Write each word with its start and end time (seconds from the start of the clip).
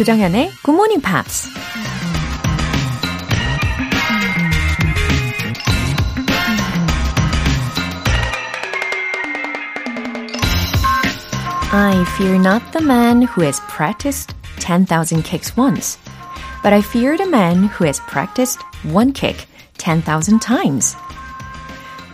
조정현의 0.00 0.50
Good 0.64 0.74
Morning 0.74 1.02
Pops. 1.02 1.50
I 11.70 12.02
fear 12.16 12.36
not 12.36 12.62
the 12.72 12.82
man 12.82 13.24
who 13.24 13.42
has 13.42 13.60
practiced 13.68 14.34
10,000 14.60 15.22
kicks 15.22 15.54
once, 15.54 15.98
but 16.62 16.72
I 16.72 16.80
fear 16.80 17.18
the 17.18 17.28
man 17.28 17.64
who 17.64 17.84
has 17.84 18.00
practiced 18.08 18.64
one 18.90 19.12
kick 19.12 19.46
10,000 19.76 20.40
times. 20.40 20.96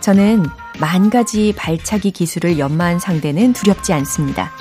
저는 0.01 0.45
만 0.81 1.09
가지 1.09 1.53
발차기 1.55 2.11
기술을 2.11 2.59
연마한 2.59 2.99
상대는 2.99 3.53
두렵지 3.53 3.93
않습니다. 3.93 4.51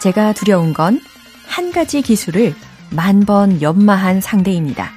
제가 0.00 0.32
두려운 0.32 0.72
건 0.74 0.98
한 1.54 1.70
가지 1.70 2.02
기술을 2.02 2.52
만 2.90 3.20
번 3.24 3.62
연마한 3.62 4.20
상대입니다. 4.20 4.90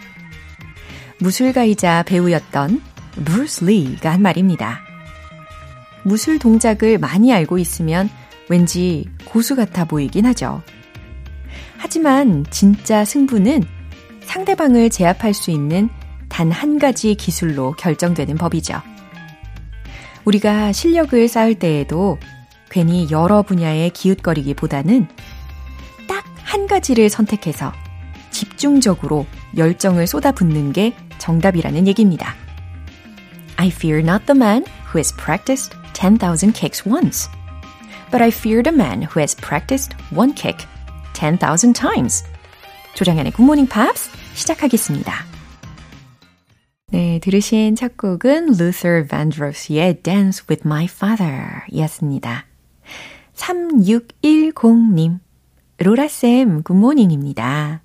무술가이자 1.19 2.01
배우였던 2.01 2.81
브루스 3.25 3.65
리가 3.65 4.11
한 4.13 4.23
말입니다. 4.23 4.79
무술 6.01 6.39
동작을 6.39 6.97
많이 6.97 7.31
알고 7.31 7.59
있으면 7.59 8.09
왠지 8.49 9.05
고수 9.25 9.55
같아 9.55 9.85
보이긴 9.85 10.25
하죠. 10.25 10.63
하지만 11.77 12.43
진짜 12.49 13.05
승부는 13.05 13.63
상대방을 14.25 14.89
제압할 14.89 15.35
수 15.35 15.51
있는 15.51 15.89
단 16.27 16.51
한 16.51 16.79
가지 16.79 17.13
기술로 17.13 17.73
결정되는 17.73 18.35
법이죠. 18.35 18.81
우리가 20.25 20.71
실력을 20.71 21.27
쌓을 21.27 21.53
때에도 21.53 22.17
괜히 22.71 23.07
여러 23.11 23.43
분야에 23.43 23.89
기웃거리기보다는 23.89 25.07
딱 25.07 25.26
한 26.47 26.65
가지를 26.65 27.09
선택해서 27.09 27.73
집중적으로 28.31 29.25
열정을 29.57 30.07
쏟아붓는 30.07 30.71
게 30.71 30.95
정답이라는 31.17 31.87
얘기입니다. 31.87 32.35
I 33.57 33.67
fear 33.67 34.01
not 34.01 34.25
the 34.27 34.37
man 34.37 34.63
who 34.87 34.97
has 34.97 35.13
practiced 35.13 35.75
10,000 35.91 36.53
kicks 36.53 36.87
once, 36.87 37.29
but 38.11 38.23
I 38.23 38.29
fear 38.29 38.63
the 38.63 38.73
man 38.73 39.03
who 39.03 39.19
has 39.19 39.35
practiced 39.35 39.93
one 40.15 40.33
kick 40.33 40.65
10,000 41.13 41.73
times. 41.73 42.23
조장현의 42.95 43.33
Morning 43.37 43.69
Pops 43.69 44.09
시작하겠습니다. 44.33 45.25
네, 46.91 47.19
들으신 47.19 47.75
첫 47.75 47.97
곡은 47.97 48.53
Luther 48.57 49.05
Vandross의 49.05 50.01
Dance 50.01 50.45
with 50.49 50.65
My 50.65 50.85
Father 50.85 51.63
였습니다. 51.75 52.45
3610님, 53.35 55.19
로라쌤, 55.79 56.63
good 56.63 56.89
morning입니다. 56.89 57.81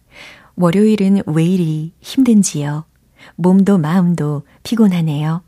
월요일은 0.56 1.22
왜 1.26 1.44
이리 1.44 1.92
힘든지요? 2.00 2.84
몸도 3.36 3.78
마음도 3.78 4.42
피곤하네요. 4.62 5.42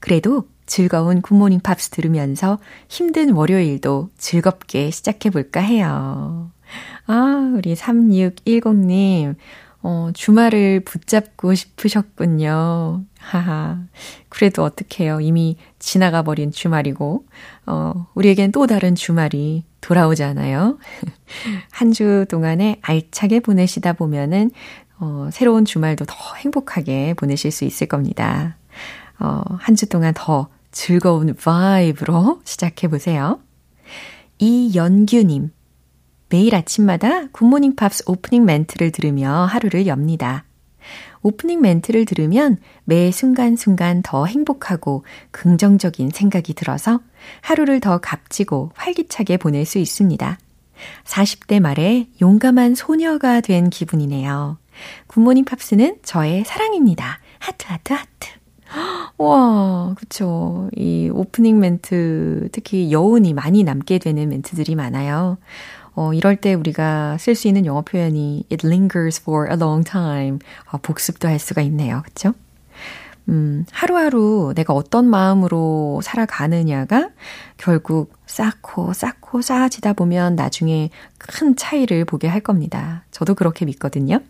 그래도 0.00 0.48
즐거운 0.64 1.20
굿모닝 1.20 1.60
팝스 1.60 1.90
들으면서 1.90 2.58
힘든 2.88 3.30
월요일도 3.30 4.10
즐겁게 4.16 4.90
시작해볼까 4.90 5.60
해요. 5.60 6.50
아, 7.06 7.52
우리 7.56 7.74
3610님, 7.74 9.36
어, 9.82 10.10
주말을 10.14 10.80
붙잡고 10.80 11.54
싶으셨군요. 11.54 13.04
하하. 13.18 13.78
그래도 14.28 14.64
어떡해요. 14.64 15.20
이미 15.20 15.56
지나가 15.78 16.22
버린 16.22 16.50
주말이고, 16.50 17.26
어, 17.66 18.06
우리에겐 18.14 18.50
또 18.50 18.66
다른 18.66 18.94
주말이 18.94 19.64
돌아오잖아요. 19.86 20.78
한 21.70 21.92
주 21.92 22.26
동안에 22.28 22.78
알차게 22.82 23.40
보내시다 23.40 23.92
보면은, 23.92 24.50
어, 24.98 25.28
새로운 25.32 25.64
주말도 25.64 26.04
더 26.06 26.14
행복하게 26.38 27.14
보내실 27.14 27.50
수 27.52 27.64
있을 27.64 27.86
겁니다. 27.86 28.56
어, 29.20 29.42
한 29.58 29.76
주 29.76 29.88
동안 29.88 30.12
더 30.16 30.48
즐거운 30.72 31.34
바이브로 31.34 32.40
시작해 32.44 32.88
보세요. 32.88 33.40
이연규님. 34.38 35.50
매일 36.28 36.54
아침마다 36.56 37.28
굿모닝 37.28 37.76
팝스 37.76 38.02
오프닝 38.06 38.44
멘트를 38.44 38.90
들으며 38.90 39.30
하루를 39.44 39.86
엽니다. 39.86 40.44
오프닝 41.22 41.60
멘트를 41.60 42.04
들으면 42.04 42.58
매 42.84 43.10
순간순간 43.10 44.02
더 44.02 44.26
행복하고 44.26 45.04
긍정적인 45.30 46.10
생각이 46.10 46.54
들어서 46.54 47.00
하루를 47.40 47.80
더 47.80 47.98
값지고 47.98 48.70
활기차게 48.74 49.36
보낼 49.36 49.64
수 49.64 49.78
있습니다. 49.78 50.38
40대 51.04 51.60
말에 51.60 52.08
용감한 52.20 52.74
소녀가 52.74 53.40
된 53.40 53.70
기분이네요. 53.70 54.58
굿모닝 55.06 55.44
팝스는 55.44 55.98
저의 56.02 56.44
사랑입니다. 56.44 57.18
하트, 57.38 57.66
하트, 57.66 57.92
하트. 57.92 58.28
와, 59.18 59.94
그쵸. 59.96 60.68
이 60.76 61.08
오프닝 61.12 61.58
멘트, 61.58 62.48
특히 62.52 62.92
여운이 62.92 63.32
많이 63.32 63.64
남게 63.64 63.98
되는 63.98 64.28
멘트들이 64.28 64.74
많아요. 64.74 65.38
어, 65.96 66.12
이럴 66.12 66.36
때 66.36 66.52
우리가 66.52 67.16
쓸 67.18 67.34
수 67.34 67.48
있는 67.48 67.64
영어 67.64 67.80
표현이 67.80 68.44
it 68.52 68.66
lingers 68.66 69.20
for 69.20 69.48
a 69.50 69.56
long 69.56 69.82
time. 69.82 70.38
어, 70.70 70.76
복습도 70.76 71.26
할 71.26 71.38
수가 71.38 71.62
있네요. 71.62 72.02
그쵸? 72.04 72.34
음, 73.28 73.64
하루하루 73.72 74.52
내가 74.54 74.72
어떤 74.74 75.08
마음으로 75.08 76.00
살아가느냐가 76.04 77.08
결국 77.56 78.12
쌓고 78.26 78.92
쌓고 78.92 79.42
쌓아지다 79.42 79.94
보면 79.94 80.36
나중에 80.36 80.90
큰 81.18 81.56
차이를 81.56 82.04
보게 82.04 82.28
할 82.28 82.40
겁니다. 82.40 83.04
저도 83.10 83.34
그렇게 83.34 83.64
믿거든요. 83.64 84.20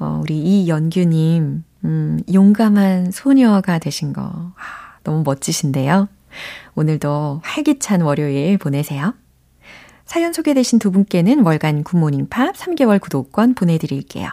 어, 0.00 0.18
우리 0.22 0.38
이연규님, 0.38 1.62
음, 1.84 2.20
용감한 2.32 3.10
소녀가 3.12 3.78
되신 3.78 4.14
거, 4.14 4.22
아, 4.22 4.98
너무 5.04 5.22
멋지신데요. 5.24 6.08
오늘도 6.74 7.42
활기찬 7.44 8.00
월요일 8.00 8.56
보내세요. 8.56 9.14
사연 10.10 10.32
소개되신 10.32 10.80
두 10.80 10.90
분께는 10.90 11.44
월간 11.44 11.84
굿모닝 11.84 12.30
팝 12.30 12.56
3개월 12.56 13.00
구독권 13.00 13.54
보내드릴게요. 13.54 14.28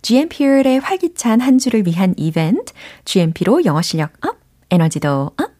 GMP의 0.00 0.80
활기찬 0.80 1.42
한 1.42 1.58
주를 1.58 1.86
위한 1.86 2.14
이벤트, 2.16 2.72
GMP로 3.04 3.66
영어 3.66 3.82
실력 3.82 4.12
up, 4.26 4.38
에너지도 4.70 5.32
up. 5.36 5.50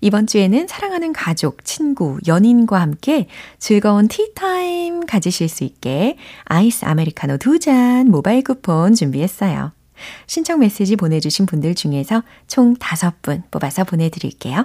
이번 0.00 0.28
주에는 0.28 0.68
사랑하는 0.68 1.12
가족, 1.12 1.64
친구, 1.64 2.18
연인과 2.28 2.80
함께 2.80 3.26
즐거운 3.58 4.06
티타임 4.06 5.04
가지실 5.04 5.48
수 5.48 5.64
있게 5.64 6.16
아이스 6.44 6.84
아메리카노 6.84 7.38
두 7.38 7.58
잔 7.58 8.08
모바일 8.08 8.44
쿠폰 8.44 8.94
준비했어요. 8.94 9.72
신청 10.28 10.60
메시지 10.60 10.94
보내주신 10.94 11.46
분들 11.46 11.74
중에서 11.74 12.22
총 12.46 12.76
5분 12.76 13.50
뽑아서 13.50 13.82
보내드릴게요. 13.82 14.64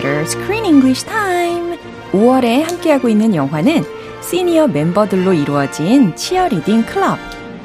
Theater 0.00 0.22
Screen 0.22 0.64
English 0.64 1.04
Time. 1.04 1.78
5월에 2.12 2.62
함께하고 2.62 3.08
있는 3.08 3.34
영화는 3.34 3.84
시니어 4.22 4.66
멤버들로 4.68 5.34
이루어진 5.34 6.16
치어리딩 6.16 6.86
클럽. 6.86 7.18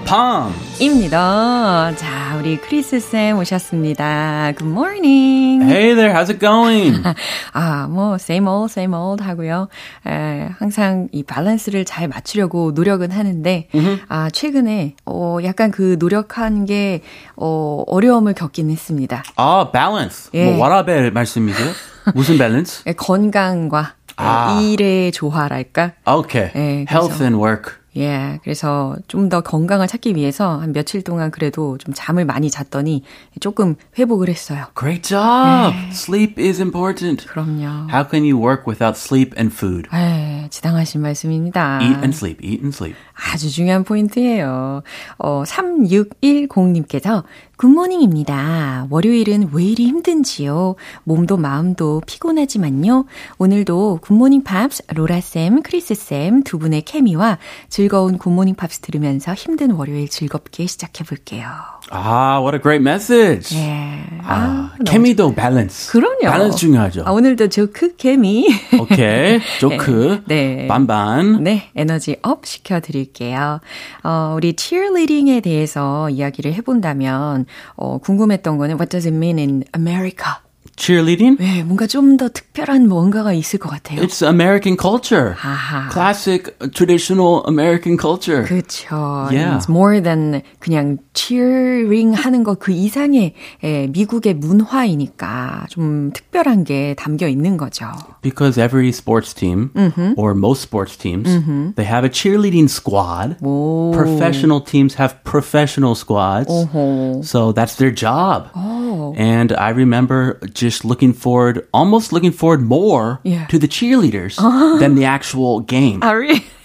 Poms입니다. 0.05 1.93
자, 1.95 2.14
우리 2.33 2.57
크리스 2.57 2.99
쌤 2.99 3.37
오셨습니다. 3.37 4.53
Good 4.57 4.69
morning. 4.71 5.63
Hey 5.63 5.93
there, 5.95 6.13
how's 6.13 6.29
it 6.29 6.39
going? 6.39 7.01
아, 7.53 7.87
뭐 7.87 8.15
same 8.15 8.47
old, 8.47 8.71
same 8.71 8.95
old 8.95 9.23
하고요. 9.23 9.67
에, 10.07 10.49
항상 10.57 11.07
이 11.11 11.23
밸런스를 11.23 11.85
잘 11.85 12.07
맞추려고 12.07 12.71
노력은 12.71 13.11
하는데 13.11 13.67
mm-hmm. 13.71 13.99
아, 14.09 14.29
최근에 14.31 14.95
어 15.05 15.37
약간 15.43 15.71
그 15.71 15.95
노력한 15.99 16.65
게 16.65 17.01
어, 17.35 17.83
어려움을 17.87 18.33
겪긴 18.33 18.69
했습니다. 18.71 19.23
아, 19.35 19.69
balance. 19.71 20.31
예. 20.33 20.45
뭐 20.45 20.63
워라벨 20.63 21.11
말씀이세요? 21.11 21.71
무슨 22.13 22.37
밸런스? 22.37 22.83
건강과 22.97 23.93
아. 24.17 24.59
일의 24.61 25.11
조화랄까? 25.11 25.93
오케이. 26.07 26.43
Okay. 26.43 26.51
네, 26.53 26.85
Health 26.89 27.21
and 27.21 27.37
work. 27.37 27.84
예, 27.97 28.39
그래서 28.43 28.95
좀 29.07 29.29
더 29.29 29.41
건강을 29.41 29.87
찾기 29.87 30.15
위해서 30.15 30.59
한 30.59 30.71
며칠 30.73 31.01
동안 31.01 31.31
그래도 31.31 31.77
좀 31.79 31.93
잠을 31.95 32.25
많이 32.25 32.49
잤더니 32.51 33.03
조금 33.39 33.75
회복을 33.97 34.29
했어요. 34.29 34.65
Great 34.77 35.01
job. 35.01 35.73
네. 35.73 35.89
Sleep 35.91 36.41
is 36.41 36.61
important. 36.61 37.25
그럼요. 37.27 37.89
How 37.89 38.07
can 38.07 38.23
you 38.23 38.37
work 38.37 38.65
without 38.67 38.95
sleep 38.99 39.33
and 39.37 39.53
food? 39.55 39.89
에, 39.93 40.47
지당하신 40.51 41.01
말씀입니다. 41.01 41.79
Eat 41.81 41.95
and 41.95 42.15
sleep, 42.15 42.37
eat 42.45 42.61
and 42.61 42.75
sleep. 42.75 42.95
아주 43.33 43.49
중요한 43.49 43.83
포인트예요. 43.83 44.83
어, 45.17 45.43
3610님께서 45.45 47.23
굿모닝입니다. 47.57 48.87
월요일은 48.89 49.49
왜 49.53 49.63
이리 49.63 49.87
힘든지요? 49.87 50.75
몸도 51.03 51.37
마음도 51.37 52.01
피곤하지만요. 52.05 53.05
오늘도 53.37 53.99
굿모닝 54.01 54.43
팝스, 54.43 54.83
로라쌤, 54.93 55.63
크리스쌤 55.63 56.43
두 56.43 56.59
분의 56.59 56.83
케미와 56.83 57.37
즐거운 57.69 58.17
굿모닝 58.17 58.55
팝스 58.55 58.79
들으면서 58.79 59.33
힘든 59.33 59.71
월요일 59.71 60.09
즐겁게 60.09 60.65
시작해 60.65 61.03
볼게요. 61.03 61.74
아, 61.91 62.39
what 62.41 62.55
a 62.55 62.61
great 62.61 62.81
message. 62.81 63.55
예. 63.57 64.03
아, 64.23 64.71
아 64.73 64.83
케미도 64.85 65.35
밸런스. 65.35 65.91
그럼요. 65.91 66.19
밸런스 66.21 66.57
중요하죠. 66.57 67.03
아, 67.05 67.11
오늘도 67.11 67.49
조크 67.49 67.95
케미. 67.95 68.47
오케이. 68.79 69.39
조크. 69.59 70.23
네. 70.27 70.55
네. 70.55 70.67
반반. 70.67 71.43
네. 71.43 71.69
에너지 71.75 72.17
up 72.23 72.45
시켜 72.45 72.79
드릴게요. 72.79 73.59
어, 74.03 74.33
우리 74.35 74.55
cheerleading에 74.57 75.41
대해서 75.41 76.09
이야기를 76.09 76.53
해 76.53 76.61
본다면, 76.61 77.45
어, 77.75 77.99
궁금했던 77.99 78.57
거는 78.57 78.75
what 78.75 78.89
does 78.89 79.07
it 79.07 79.15
mean 79.15 79.37
in 79.37 79.63
America? 79.75 80.44
cheerleading? 80.76 81.36
네, 81.38 81.62
뭔가 81.62 81.86
좀 81.86 82.16
더 82.16 82.28
특별한 82.28 82.88
뭔가가 82.88 83.32
있을 83.32 83.58
것 83.58 83.68
같아요. 83.70 84.00
It's 84.00 84.22
American 84.26 84.76
culture. 84.78 85.34
아하. 85.42 85.88
Classic, 85.90 86.52
traditional 86.74 87.42
American 87.46 87.96
culture. 87.98 88.44
그렇죠. 88.44 89.28
Yeah. 89.30 89.56
It's 89.56 89.68
more 89.68 90.00
than 90.00 90.42
그냥 90.58 90.98
cheering 91.14 92.14
하는 92.14 92.44
것 92.44 92.58
그 92.58 92.72
이상의 92.72 93.34
예, 93.64 93.86
미국의 93.88 94.34
문화이니까 94.34 95.66
좀 95.68 96.12
특별한 96.12 96.64
게 96.64 96.94
담겨 96.94 97.28
있는 97.28 97.56
거죠. 97.56 97.86
Because 98.22 98.58
every 98.58 98.88
sports 98.90 99.32
team, 99.34 99.70
mm-hmm. 99.74 100.14
or 100.16 100.34
most 100.34 100.60
sports 100.62 100.96
teams, 100.96 101.28
mm-hmm. 101.28 101.72
they 101.76 101.84
have 101.84 102.04
a 102.04 102.10
cheerleading 102.10 102.68
squad. 102.68 103.36
오. 103.42 103.92
Professional 103.94 104.60
teams 104.60 104.94
have 104.94 105.22
professional 105.24 105.94
squads. 105.94 106.48
오호. 106.48 107.22
So 107.24 107.52
that's 107.52 107.76
their 107.76 107.94
job. 107.94 108.48
오. 108.54 109.14
And 109.16 109.52
I 109.52 109.70
remember 109.70 110.38
just 110.65 110.83
looking 110.83 111.13
forward, 111.13 111.67
almost 111.73 112.11
looking 112.11 112.31
forward 112.31 112.61
more 112.61 113.19
yeah. 113.23 113.45
to 113.47 113.59
the 113.59 113.67
cheerleaders 113.67 114.35
than 114.79 114.95
the 114.95 115.05
actual 115.05 115.59
game. 115.59 116.01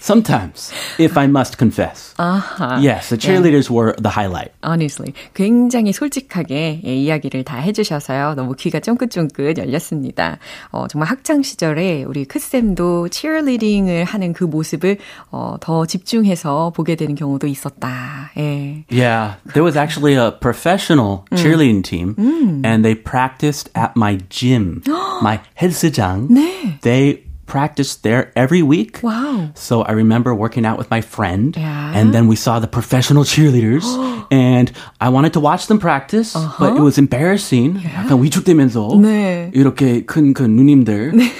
Sometimes, 0.06 0.72
if 0.98 1.18
I 1.18 1.26
must 1.26 1.58
confess. 1.58 2.14
Uh-huh. 2.18 2.78
Yes, 2.80 3.08
the 3.08 3.16
cheerleaders 3.16 3.68
yeah. 3.68 3.76
were 3.76 3.94
the 3.98 4.08
highlight. 4.08 4.52
Honestly. 4.62 5.14
굉장히 5.34 5.92
솔직하게 5.92 6.82
예, 6.84 6.94
이야기를 6.94 7.42
다 7.42 7.58
해주셔서요. 7.58 8.34
너무 8.36 8.54
귀가 8.54 8.78
쫑긋쫑긋 8.78 9.58
열렸습니다. 9.58 10.38
어, 10.70 10.86
정말 10.86 11.08
학창 11.08 11.42
시절에 11.42 12.04
우리 12.04 12.24
크쌤도 12.24 13.08
cheerleading을 13.10 14.04
하는 14.04 14.32
그 14.32 14.44
모습을 14.44 14.98
어, 15.32 15.56
더 15.60 15.86
집중해서 15.86 16.72
보게 16.74 16.94
되는 16.94 17.16
경우도 17.16 17.48
있었다. 17.48 18.30
예. 18.36 18.84
Yeah, 18.88 19.36
there 19.54 19.64
was 19.64 19.76
actually 19.76 20.14
a 20.14 20.30
professional 20.30 21.24
cheerleading 21.34 21.82
team, 21.82 22.14
음. 22.16 22.62
and 22.64 22.84
they 22.84 22.94
practiced 22.94 23.70
at 23.74 23.96
my 23.96 24.18
gym, 24.28 24.82
my 25.20 25.40
헬스장. 25.60 26.28
네. 26.30 26.78
They 26.82 27.24
practiced 27.50 28.02
there 28.02 28.32
every 28.34 28.62
week. 28.62 29.00
Wow. 29.02 29.50
So 29.54 29.82
I 29.82 29.92
remember 29.92 30.34
working 30.34 30.66
out 30.66 30.78
with 30.78 30.90
my 30.90 31.00
friend, 31.00 31.56
yeah. 31.56 31.94
and 31.94 32.12
then 32.12 32.26
we 32.26 32.36
saw 32.36 32.58
the 32.58 32.66
professional 32.66 33.24
cheerleaders, 33.24 33.86
and 34.30 34.70
I 35.00 35.08
wanted 35.08 35.32
to 35.34 35.40
watch 35.40 35.68
them 35.68 35.78
practice, 35.78 36.34
uh-huh. 36.34 36.58
but 36.58 36.76
it 36.76 36.82
was 36.82 36.98
embarrassing. 36.98 37.76
Yeah. 37.76 38.04
약간 38.04 38.22
위축되면서 38.22 38.98
네. 39.00 39.50
이렇게 39.54 40.04
큰 40.04 40.34
그 40.34 40.42
누님들, 40.42 41.12
네. 41.12 41.30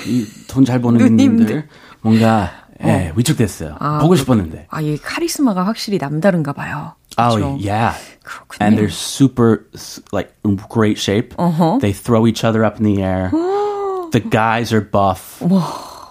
돈잘 0.49 0.81
버는 0.81 0.99
누님들 0.99 1.69
뭔가 2.03 2.51
예, 2.85 3.13
위축됐어요. 3.17 3.77
아, 3.81 3.99
보고 3.99 4.15
싶었는데. 4.17 4.67
아, 4.71 4.81
이 4.81 4.99
카리스마가 4.99 5.65
확실히 5.65 5.99
남다른가 5.99 6.53
봐요. 6.53 6.95
Oh, 7.19 7.37
yeah. 7.59 7.97
그렇군요. 8.23 8.61
And 8.61 8.77
they're 8.77 8.91
super, 8.91 9.67
like, 10.13 10.35
great 10.69 10.99
shape. 10.99 11.35
Uh-huh. 11.39 11.79
They 11.81 11.93
throw 11.93 12.27
each 12.27 12.45
other 12.45 12.65
up 12.65 12.77
in 12.77 12.85
the 12.85 13.03
air. 13.03 13.31
the 14.13 14.21
guys 14.21 14.73
are 14.73 14.81
buff. 14.81 15.43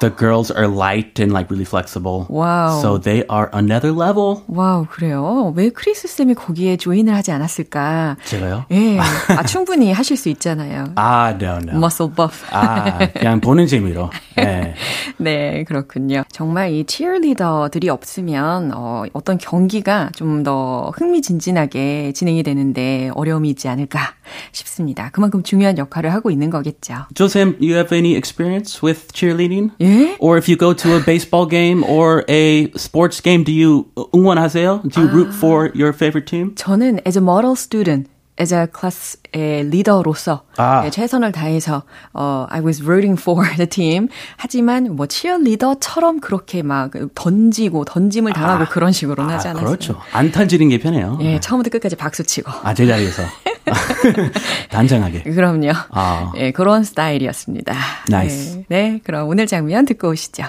The 0.01 0.11
girls 0.11 0.51
are 0.51 0.67
light 0.67 1.21
and 1.21 1.31
like 1.33 1.51
really 1.51 1.65
flexible. 1.65 2.27
Wow. 2.29 2.81
So 2.81 2.97
they 2.99 3.23
are 3.29 3.51
another 3.53 3.93
level. 3.93 4.43
와우, 4.49 4.87
그래요. 4.91 5.53
왜 5.55 5.69
크리스 5.71 6.09
쌤이 6.09 6.35
거기에 6.35 6.77
조인을 6.79 7.15
하지 7.15 7.31
않았을까? 7.33 8.17
제가요? 8.25 8.65
예. 8.71 8.99
아, 8.99 9.43
충분히 9.45 9.93
하실 9.93 10.17
수 10.17 10.29
있잖아요. 10.31 10.93
아, 10.97 11.37
no, 11.39 11.59
no. 11.63 11.73
Muscle 11.77 12.11
buff. 12.15 12.45
아, 12.51 12.99
그냥 13.13 13.41
보는 13.41 13.67
재미로. 13.67 14.11
네. 14.37 14.75
네, 15.19 15.65
그렇군요. 15.65 16.25
정말 16.33 16.73
이 16.73 16.85
치어리더들이 16.85 17.89
없으면 17.91 18.73
어, 18.75 19.05
어떤 19.13 19.37
경기가 19.39 20.11
좀 20.17 20.41
더 20.41 20.91
흥미진진하게 20.97 22.13
진행이 22.13 22.43
되는데 22.43 23.11
어려움이 23.15 23.51
있지 23.51 23.69
않을까 23.69 24.15
싶습니다. 24.53 25.11
그만큼 25.11 25.43
중요한 25.43 25.79
역할을 25.79 26.13
하고 26.13 26.31
있는 26.31 26.51
거겠죠. 26.51 27.07
Josem, 27.15 27.57
you 27.61 27.75
have 27.75 27.97
any 27.97 28.15
experience 28.17 28.81
with 28.83 29.09
cheerleading? 29.13 29.71
예? 29.81 30.17
Or 30.19 30.37
if 30.39 30.49
you 30.49 30.57
go 30.57 30.75
to 30.75 30.97
a 30.97 31.05
baseball 31.05 31.49
game 31.49 31.83
or 31.85 32.25
a 32.29 32.71
sports 32.77 33.21
game, 33.23 33.45
do 33.45 33.53
you 33.53 33.87
응원하세요? 34.15 34.83
Do 34.89 35.03
you 35.03 35.09
root 35.09 35.35
for 35.35 35.71
your 35.75 35.93
favorite 35.93 36.27
team? 36.27 36.55
저는 36.55 37.01
as 37.07 37.17
a 37.17 37.23
model 37.23 37.53
student 37.53 38.09
as 38.41 38.55
a 38.55 38.67
class의 38.75 39.69
리더로서 39.71 40.45
아. 40.57 40.81
네, 40.83 40.91
최선을 40.91 41.33
다해서 41.33 41.83
어, 42.13 42.47
I 42.49 42.61
was 42.63 42.83
rooting 42.83 43.21
for 43.21 43.47
the 43.57 43.69
team. 43.69 44.09
하지만 44.37 44.97
뭐 44.97 45.07
치어리더처럼 45.07 46.21
그렇게 46.21 46.63
막 46.63 46.93
던지고 47.15 47.85
던짐을 47.85 48.33
당하고 48.33 48.65
아. 48.65 48.69
그런 48.69 48.93
식으로는 48.93 49.31
아, 49.31 49.37
하지 49.37 49.49
않았어요. 49.49 49.67
그렇죠. 49.67 50.01
안 50.13 50.33
던지는 50.33 50.69
게 50.71 50.79
편해요. 50.79 51.19
예, 51.21 51.39
처음부터 51.41 51.71
끝까지 51.71 51.97
박수 51.97 52.25
치고. 52.25 52.51
아, 52.63 52.73
제자리에서. 52.73 53.23
단정하게. 54.71 55.23
그럼요. 55.23 55.73
아. 55.91 56.33
예, 56.37 56.51
그런 56.51 56.83
스타일이었습니다. 56.83 57.75
Nice. 58.09 58.65
네, 58.69 58.91
네, 58.93 59.01
그럼 59.05 59.29
오늘 59.29 59.47
장면 59.47 59.85
듣고 59.85 60.09
오시죠. 60.09 60.45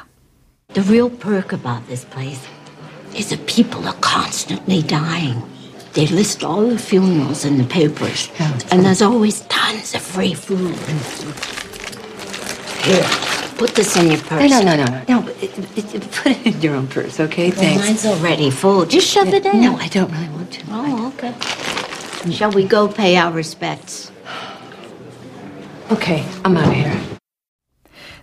The 0.73 0.87
real 0.87 1.09
perk 1.09 1.51
about 1.57 1.85
this 1.87 2.07
place 2.07 2.41
is 3.13 3.27
the 3.27 3.43
people 3.45 3.85
are 3.85 3.97
constantly 4.01 4.81
dying. 4.81 5.50
They 5.93 6.07
list 6.07 6.43
all 6.43 6.67
the 6.67 6.79
funerals 6.79 7.43
in 7.43 7.57
the 7.57 7.65
papers, 7.65 8.29
and 8.71 8.85
there's 8.85 9.01
always 9.01 9.41
tons 9.41 9.93
of 9.93 10.01
free 10.01 10.33
food. 10.33 10.75
Here, 12.85 13.03
put 13.57 13.75
this 13.75 13.97
in 13.97 14.07
your 14.07 14.19
purse. 14.19 14.49
No, 14.49 14.61
no, 14.61 14.75
no, 14.77 14.85
no, 14.85 15.03
no. 15.09 15.27
It, 15.41 15.77
it, 15.77 15.95
it, 15.95 16.11
put 16.23 16.31
it 16.31 16.45
in 16.45 16.61
your 16.61 16.75
own 16.75 16.87
purse, 16.87 17.19
okay? 17.19 17.49
Well, 17.49 17.59
Thanks. 17.59 17.83
mine's 17.85 18.05
already 18.05 18.49
full. 18.49 18.85
Just 18.85 19.07
shove 19.07 19.33
it 19.33 19.45
in. 19.45 19.59
No, 19.59 19.75
I 19.75 19.89
don't 19.89 20.11
really 20.11 20.29
want 20.29 20.51
to. 20.53 20.63
Oh, 20.69 21.13
okay. 21.17 22.31
Shall 22.31 22.51
we 22.51 22.65
go 22.65 22.87
pay 22.87 23.17
our 23.17 23.31
respects? 23.33 24.11
Okay, 25.91 26.25
I'm 26.45 26.55
out 26.55 26.67
of 26.69 26.73
here. 26.73 27.19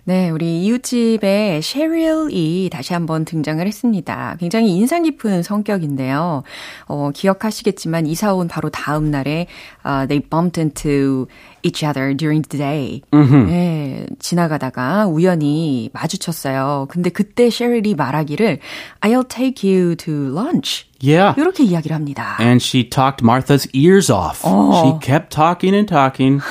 네, 0.09 0.31
우리 0.31 0.63
이웃집의 0.63 1.61
셰릴이 1.61 2.71
다시 2.71 2.93
한번 2.93 3.25
등장을 3.25 3.63
했습니다. 3.63 4.37
굉장히 4.39 4.75
인상 4.75 5.03
깊은 5.03 5.43
성격인데요. 5.43 6.41
어, 6.87 7.11
기억하시겠지만 7.13 8.07
이사 8.07 8.33
온 8.33 8.47
바로 8.47 8.71
다음 8.71 9.11
날에 9.11 9.45
uh, 9.85 10.07
they 10.07 10.19
bumped 10.19 10.59
into 10.59 11.27
each 11.61 11.85
other 11.85 12.17
during 12.17 12.41
the 12.49 12.57
day. 12.57 13.01
네, 13.11 14.07
지나가다가 14.17 15.05
우연히 15.05 15.91
마주쳤어요. 15.93 16.87
근데 16.89 17.11
그때 17.11 17.51
셰릴이 17.51 17.93
말하기를 17.93 18.57
I'll 19.01 19.29
take 19.29 19.61
you 19.61 19.95
to 19.95 20.11
lunch. 20.11 20.87
Yeah. 21.03 21.39
이렇게 21.39 21.63
이야기를 21.63 21.95
합니다. 21.95 22.35
And 22.39 22.59
she 22.59 22.89
talked 22.89 23.23
Martha's 23.23 23.69
ears 23.73 24.11
off. 24.11 24.41
Oh. 24.43 24.73
She 24.81 25.07
kept 25.07 25.29
talking 25.29 25.75
and 25.75 25.87
talking. 25.87 26.41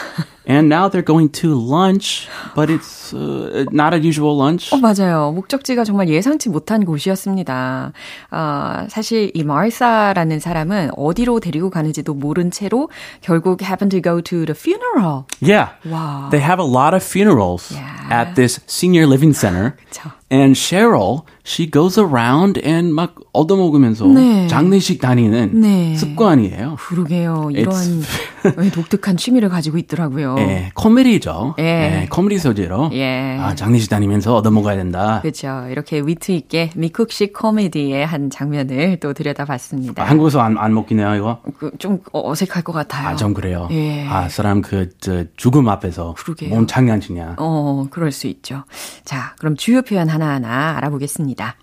And 0.47 0.67
now 0.67 0.89
they're 0.89 1.01
going 1.05 1.29
to 1.41 1.55
lunch, 1.55 2.27
but 2.53 2.69
it's 2.69 3.13
uh, 3.13 3.63
not 3.71 3.93
a 3.93 3.97
usual 3.97 4.35
lunch. 4.35 4.71
어, 4.71 4.77
맞아요. 4.77 5.31
목적지가 5.31 5.85
정말 5.85 6.09
예상치 6.09 6.49
못한 6.49 6.83
곳이었습니다. 6.83 7.93
어, 8.31 8.85
사실 8.89 9.31
이 9.33 9.43
마르사라는 9.43 10.39
사람은 10.41 10.91
어디로 10.97 11.39
데리고 11.39 11.69
가는지도 11.69 12.13
모른 12.13 12.51
채로 12.51 12.89
결국 13.21 13.61
happened 13.61 13.95
to 13.95 14.01
go 14.01 14.19
to 14.21 14.45
the 14.45 14.53
funeral. 14.53 15.23
Yeah. 15.41 15.69
Wow. 15.85 16.29
They 16.29 16.41
have 16.43 16.59
a 16.59 16.67
lot 16.67 16.93
of 16.93 17.03
funerals 17.03 17.71
Yeah. 17.71 18.07
at 18.11 18.35
this 18.35 18.59
senior 18.67 19.07
living 19.07 19.33
center. 19.33 19.77
그쵸. 19.89 20.11
And 20.30 20.54
Cheryl, 20.54 21.22
she 21.44 21.70
goes 21.70 21.98
around 21.98 22.60
and 22.62 22.92
막 22.92 23.14
얻어먹으면서 23.32 24.06
네. 24.08 24.46
장례식 24.46 25.00
다니는 25.00 25.60
네. 25.60 25.96
습관이에요. 25.96 26.76
그러게요. 26.78 27.48
이런 27.52 27.74
네, 28.58 28.70
독특한 28.70 29.16
취미를 29.16 29.48
가지고 29.48 29.78
있더라고요. 29.78 30.36
예, 30.38 30.70
코미디죠. 30.74 31.54
예. 31.58 31.62
예, 32.02 32.06
코미디 32.10 32.38
소재로. 32.38 32.90
예. 32.92 33.38
아, 33.40 33.54
장례식 33.54 33.90
다니면서 33.90 34.36
얻어먹어야 34.36 34.76
된다. 34.76 35.20
그렇죠. 35.22 35.66
이렇게 35.70 36.00
위트 36.00 36.32
있게 36.32 36.70
미국식 36.76 37.32
코미디의 37.32 38.06
한 38.06 38.30
장면을 38.30 39.00
또 39.00 39.12
들여다봤습니다. 39.12 40.02
아, 40.02 40.06
한국에서 40.06 40.40
안, 40.40 40.58
안 40.58 40.74
먹기네요, 40.74 41.14
이거. 41.14 41.40
그, 41.58 41.70
좀 41.78 42.00
어색할 42.12 42.62
것 42.62 42.72
같아요. 42.72 43.08
아, 43.08 43.16
좀 43.16 43.34
그래요. 43.34 43.68
예. 43.70 44.06
아, 44.06 44.28
사람 44.28 44.62
그, 44.62 44.90
저, 45.00 45.24
죽음 45.36 45.68
앞에서. 45.68 46.14
그러게요. 46.18 46.50
뭔 46.50 46.66
장난치냐. 46.66 47.36
어, 47.38 47.86
그럴 47.90 48.12
수 48.12 48.26
있죠. 48.26 48.64
자, 49.04 49.34
그럼 49.38 49.56
주요 49.56 49.82
표현 49.82 50.08
하나하나 50.18 50.76
알아보겠습니다. 50.78 51.54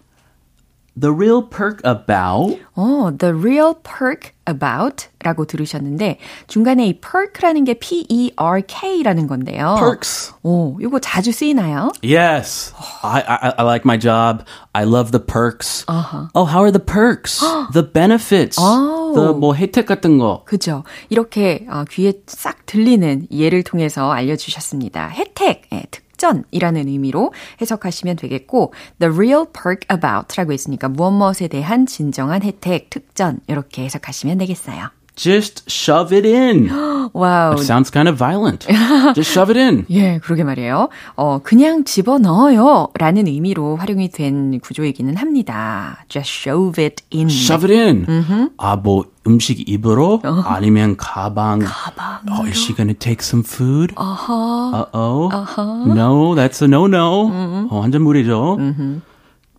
The 0.97 1.13
real 1.13 1.49
perk 1.49 1.81
about. 1.83 2.57
어, 2.73 3.11
the 3.17 3.35
real 3.35 3.73
perk 3.83 4.31
about 4.47 5.09
라고 5.19 5.43
들으셨는데, 5.43 6.19
중간에 6.47 6.87
이 6.87 7.01
perk라는 7.01 7.65
게 7.65 7.73
P-E-R-K라는 7.73 9.27
건데요. 9.27 9.75
Perks. 9.77 10.35
오, 10.43 10.77
이거 10.79 10.99
자주 10.99 11.33
쓰이나요? 11.33 11.91
Yes. 12.01 12.73
I, 13.03 13.21
I, 13.27 13.53
I 13.57 13.65
like 13.65 13.83
my 13.83 13.99
job. 13.99 14.45
I 14.71 14.85
love 14.85 15.11
the 15.11 15.19
perks. 15.19 15.83
Uh-huh. 15.89 16.29
Oh, 16.33 16.45
how 16.45 16.61
are 16.61 16.71
the 16.71 16.79
perks? 16.79 17.43
the 17.73 17.83
benefits. 17.83 18.57
Oh. 18.57 19.11
the 19.15 19.33
뭐 19.33 19.53
혜택 19.53 19.87
같은 19.87 20.17
거. 20.17 20.43
그죠. 20.45 20.85
이렇게 21.09 21.65
어, 21.69 21.83
귀에 21.89 22.13
싹 22.25 22.65
들리는 22.65 23.27
예를 23.31 23.63
통해서 23.63 24.13
알려주셨습니다. 24.13 25.09
혜택, 25.09 25.67
예, 25.73 25.83
특 25.91 26.04
전이라는 26.17 26.87
의미로 26.87 27.33
해석하시면 27.61 28.15
되겠고, 28.17 28.73
the 28.99 29.13
real 29.13 29.45
perk 29.51 29.87
about라고 29.91 30.53
했으니까 30.53 30.89
무엇 30.89 31.11
무엇에 31.11 31.47
대한 31.47 31.85
진정한 31.85 32.43
혜택, 32.43 32.89
특전 32.89 33.39
이렇게 33.47 33.83
해석하시면 33.83 34.37
되겠어요. 34.39 34.94
Just 35.16 35.68
shove 35.68 36.16
it 36.16 36.26
in. 36.26 36.70
와우. 37.12 37.52
It 37.52 37.64
sounds 37.64 37.90
kind 37.90 38.08
of 38.08 38.16
violent. 38.16 38.66
Just 39.14 39.32
shove 39.32 39.50
it 39.50 39.58
in. 39.58 39.84
예, 39.90 40.18
그러게 40.18 40.44
말이에요. 40.44 40.88
어, 41.16 41.40
그냥 41.42 41.84
집어넣어요. 41.84 42.88
라는 42.98 43.26
의미로 43.26 43.76
활용이 43.76 44.08
된 44.08 44.60
구조이기는 44.60 45.16
합니다. 45.16 46.04
Just 46.08 46.32
shove 46.32 46.82
it 46.82 47.02
in. 47.12 47.28
Shove 47.28 47.70
it 47.70 47.78
in. 47.78 48.50
아, 48.56 48.76
뭐 48.76 49.04
음식 49.26 49.68
입으로 49.68 50.22
아니면 50.46 50.96
가방. 50.96 51.58
가방으로. 51.66 52.36
Oh, 52.38 52.46
is 52.48 52.56
she 52.56 52.74
gonna 52.74 52.94
take 52.94 53.20
some 53.20 53.44
food? 53.44 53.92
어허. 53.96 54.88
Uh-oh. 54.94 55.84
No, 55.92 56.34
that's 56.34 56.62
a 56.62 56.68
no-no. 56.68 57.68
어, 57.70 57.78
완전 57.78 58.02
무리죠. 58.02 58.56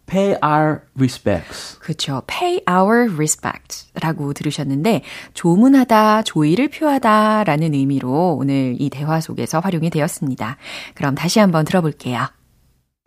Pay 0.06 0.36
our 0.42 0.82
respects. 0.96 1.78
그렇죠. 1.80 2.22
pay 2.28 2.60
our 2.70 3.12
respect 3.12 3.86
라고 4.00 4.32
들으셨는데 4.32 5.02
조문하다, 5.34 6.22
조의를 6.22 6.68
표하다 6.68 7.42
라는 7.44 7.74
의미로 7.74 8.36
오늘 8.38 8.76
이 8.78 8.88
대화 8.88 9.20
속에서 9.20 9.58
활용이 9.58 9.90
되었습니다. 9.90 10.58
그럼 10.94 11.16
다시 11.16 11.40
한번 11.40 11.64
들어볼게요. 11.64 12.28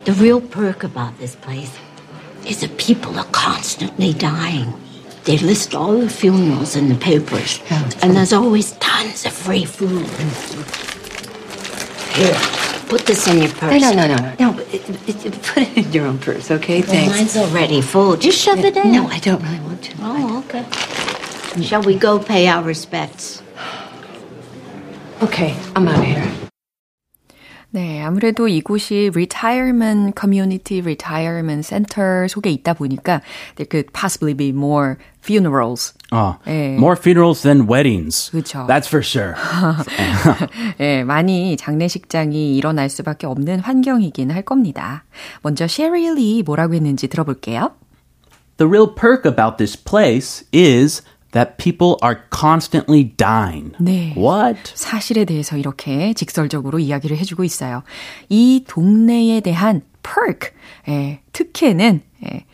The 0.04 0.18
real 0.18 0.40
perk 0.40 0.84
about 0.84 1.16
this 1.18 1.36
place 1.40 1.72
is 2.46 2.60
that 2.60 2.76
people 2.76 3.16
are 3.16 3.28
constantly 3.32 4.12
dying. 4.12 4.72
They 5.24 5.38
list 5.38 5.76
all 5.76 6.00
the 6.00 6.08
funerals 6.08 6.76
in 6.76 6.88
the 6.88 6.98
papers, 6.98 7.60
and 8.02 8.16
there's 8.16 8.32
always 8.32 8.72
tons 8.78 9.26
of 9.26 9.32
free 9.32 9.66
food. 9.66 10.08
Here, 12.16 12.36
put 12.90 13.06
this 13.06 13.26
in 13.28 13.38
your 13.38 13.48
purse. 13.52 13.80
No, 13.80 13.92
no, 13.92 14.06
no, 14.08 14.16
no. 14.16 14.34
No, 14.40 14.52
but 14.52 14.74
it, 14.74 14.82
it, 15.08 15.26
it- 15.26 15.42
put 15.42 15.62
it 15.62 15.76
in 15.86 15.92
your 15.92 16.06
own 16.06 16.18
purse, 16.18 16.50
okay? 16.50 16.80
Well, 16.82 16.90
Thanks. 16.90 17.16
mine's 17.16 17.36
already 17.36 17.80
full. 17.80 18.16
Just 18.16 18.38
shove 18.38 18.58
it 18.58 18.76
in. 18.76 18.92
No, 18.92 19.06
I 19.06 19.18
don't 19.20 19.42
really 19.42 19.60
want 19.60 19.82
to. 19.84 19.94
Oh, 20.00 20.38
okay. 20.44 21.62
Shall 21.62 21.82
we 21.82 21.94
go 21.96 22.18
pay 22.18 22.48
our 22.48 22.62
respects? 22.62 23.42
Okay, 25.22 25.56
I'm 25.76 25.86
out 25.88 25.98
of 25.98 26.04
here. 26.04 26.39
네, 27.72 28.02
아무래도 28.02 28.48
이곳이 28.48 29.10
retirement 29.14 30.12
community 30.18 30.80
retirement 30.80 31.66
center 31.66 32.26
속에 32.28 32.50
있다 32.50 32.74
보니까 32.74 33.20
there 33.54 33.68
could 33.70 33.92
possibly 33.92 34.34
be 34.34 34.48
more 34.48 34.96
funerals. 35.22 35.94
어, 36.10 36.38
예. 36.48 36.74
More 36.74 36.96
funerals 36.98 37.42
than 37.42 37.68
weddings. 37.68 38.30
그쵸. 38.32 38.66
That's 38.66 38.88
for 38.88 39.04
sure. 39.04 39.34
예, 40.80 41.04
많이 41.04 41.56
장례식장이 41.56 42.56
일어날 42.56 42.90
수밖에 42.90 43.28
없는 43.28 43.60
환경이긴 43.60 44.32
할 44.32 44.42
겁니다. 44.42 45.04
먼저 45.42 45.68
셰릴이 45.68 46.42
뭐라고 46.42 46.74
했는지 46.74 47.06
들어볼게요. 47.06 47.72
The 48.56 48.68
real 48.68 48.94
perk 48.94 49.24
about 49.24 49.58
this 49.58 49.76
place 49.76 50.44
is 50.52 51.02
that 51.31 51.57
people 51.57 51.97
are 52.01 52.21
constantly 52.29 53.03
dying. 53.03 53.73
네. 53.79 54.13
What? 54.15 54.71
사실에 54.73 55.25
대해서 55.25 55.57
이렇게 55.57 56.13
직설적으로 56.13 56.79
이야기를 56.79 57.17
해주고 57.17 57.43
있어요. 57.43 57.83
이 58.29 58.63
동네에 58.67 59.41
대한 59.41 59.81
perk, 60.01 60.51
예, 60.87 61.19
특혜는 61.33 62.01
예, 62.23 62.45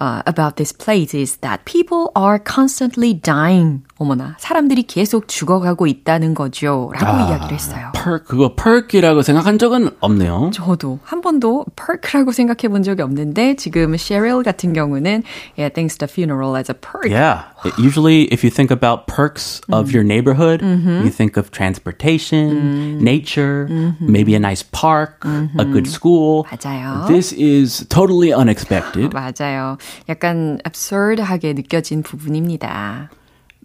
uh, 0.00 0.22
about 0.26 0.56
this 0.56 0.72
place 0.72 1.12
is 1.12 1.38
that 1.38 1.64
people 1.64 2.10
are 2.16 2.38
constantly 2.38 3.12
dying. 3.12 3.82
어머나, 3.97 4.35
사람들이 4.39 4.83
계속 4.83 5.27
죽어가고 5.27 5.87
있다는 5.87 6.33
거죠. 6.33 6.91
라고 6.93 7.17
이야기를 7.29 7.53
했어요. 7.53 7.91
perk 7.93 8.25
그거 8.27 8.53
perk이라고 8.55 9.21
생각한 9.21 9.57
적은 9.57 9.89
없네요. 10.01 10.51
저도 10.53 10.99
한 11.03 11.21
번도 11.21 11.65
perk라고 11.75 12.33
생각해 12.33 12.67
본 12.69 12.83
적이 12.83 13.03
없는데 13.03 13.55
지금 13.55 13.95
Cheryl 13.95 14.43
같은 14.43 14.73
경우는 14.73 15.23
yeah, 15.57 15.73
thanks 15.73 15.97
to 15.97 16.07
funeral 16.07 16.57
as 16.57 16.69
a 16.69 16.75
perk. 16.75 17.09
Yeah. 17.09 17.43
Usually, 17.79 18.23
if 18.33 18.43
you 18.43 18.51
think 18.51 18.69
about 18.69 19.07
perks 19.07 19.61
of 19.71 19.91
your 19.91 20.03
neighborhood, 20.03 20.61
you 20.61 21.09
think 21.09 21.37
of 21.37 21.51
transportation, 21.51 22.99
nature, 22.99 23.67
maybe 23.99 24.35
a 24.35 24.39
nice 24.39 24.61
park, 24.61 25.25
a 25.25 25.65
good 25.65 25.87
school. 25.87 26.45
맞아요. 26.51 27.07
This 27.07 27.33
is 27.33 27.87
totally 27.87 28.33
unexpected. 28.33 29.15
맞아요. 29.15 29.77
약간 30.09 30.59
absurd하게 30.65 31.53
느껴진 31.53 32.03
부분입니다. 32.03 33.09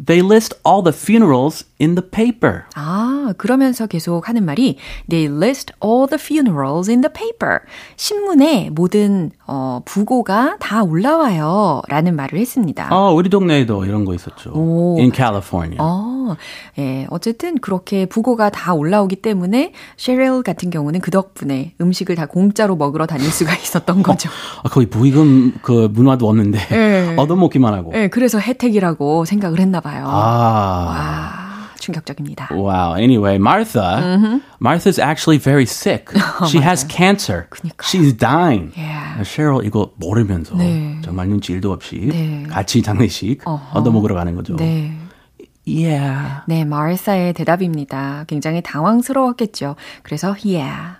They 0.04 0.24
list 0.24 0.56
all 0.66 0.82
the 0.82 0.96
funerals 0.96 1.66
in 1.80 1.94
the 1.94 2.08
paper. 2.08 2.62
아, 2.74 3.34
그러면서 3.36 3.86
계속 3.86 4.28
하는 4.28 4.44
말이 4.44 4.76
They 5.08 5.30
list 5.32 5.72
all 5.84 6.06
the 6.08 6.18
funerals 6.18 6.90
in 6.90 7.02
the 7.02 7.12
paper. 7.12 7.60
신문에 7.96 8.70
모든 8.72 9.30
어, 9.46 9.82
부고가 9.84 10.56
다 10.58 10.82
올라와요. 10.82 11.82
라는 11.88 12.16
말을 12.16 12.38
했습니다. 12.38 12.88
어, 12.90 13.12
우리 13.12 13.28
동네에도 13.28 13.84
이런 13.84 14.04
거 14.04 14.14
있었죠. 14.14 14.52
오. 14.54 14.96
In 14.98 15.12
California. 15.12 15.76
어, 15.80 16.36
예, 16.78 17.06
어쨌든 17.10 17.58
그렇게 17.58 18.06
부고가 18.06 18.50
다 18.50 18.72
올라오기 18.72 19.16
때문에 19.16 19.72
셰릴 19.96 20.42
같은 20.42 20.70
경우는 20.70 21.00
그 21.00 21.10
덕분에 21.10 21.74
음식을 21.80 22.14
다 22.14 22.26
공짜로 22.26 22.76
먹으러 22.76 23.06
다닐 23.06 23.30
수가 23.30 23.52
있었던 23.60 24.02
거죠. 24.02 24.30
아, 24.62 24.68
거기 24.68 24.86
부의금 24.86 25.54
그 25.62 25.88
문화도 25.92 26.28
없는데 26.28 26.58
예. 26.72 27.14
얻어먹기만 27.20 27.74
하고. 27.74 27.92
예, 27.94 28.08
그래서 28.08 28.38
혜택이라고 28.38 29.24
생각을 29.24 29.60
했나 29.60 29.80
봐요. 29.80 29.89
아. 29.98 30.86
와, 30.86 31.50
충격적입니다. 31.78 32.48
Wow. 32.52 32.94
Anyway, 32.94 33.36
Martha, 33.36 34.42
Martha's 34.60 34.98
actually 34.98 35.38
very 35.38 35.64
sick. 35.64 36.10
She 36.48 36.60
has 36.60 36.86
cancer. 36.86 37.46
그니까요. 37.50 37.86
She's 37.88 38.12
dying. 38.16 38.72
Yeah. 38.76 39.22
Cheryl 39.24 39.64
이거 39.64 39.92
모르면서 39.96 40.54
네. 40.56 41.00
정말 41.02 41.28
눈치 41.28 41.52
일도 41.52 41.72
없이 41.72 42.08
네. 42.12 42.44
같이 42.48 42.82
장례식 42.82 43.46
어허. 43.46 43.78
얻어먹으러 43.78 44.14
가는 44.14 44.34
거죠. 44.34 44.56
네. 44.56 44.92
Yeah. 45.66 46.42
네, 46.46 46.64
마르사의 46.64 47.32
대답입니다. 47.32 48.24
굉장히 48.26 48.60
당황스러웠겠죠. 48.62 49.76
그래서 50.02 50.34
yeah. 50.44 50.96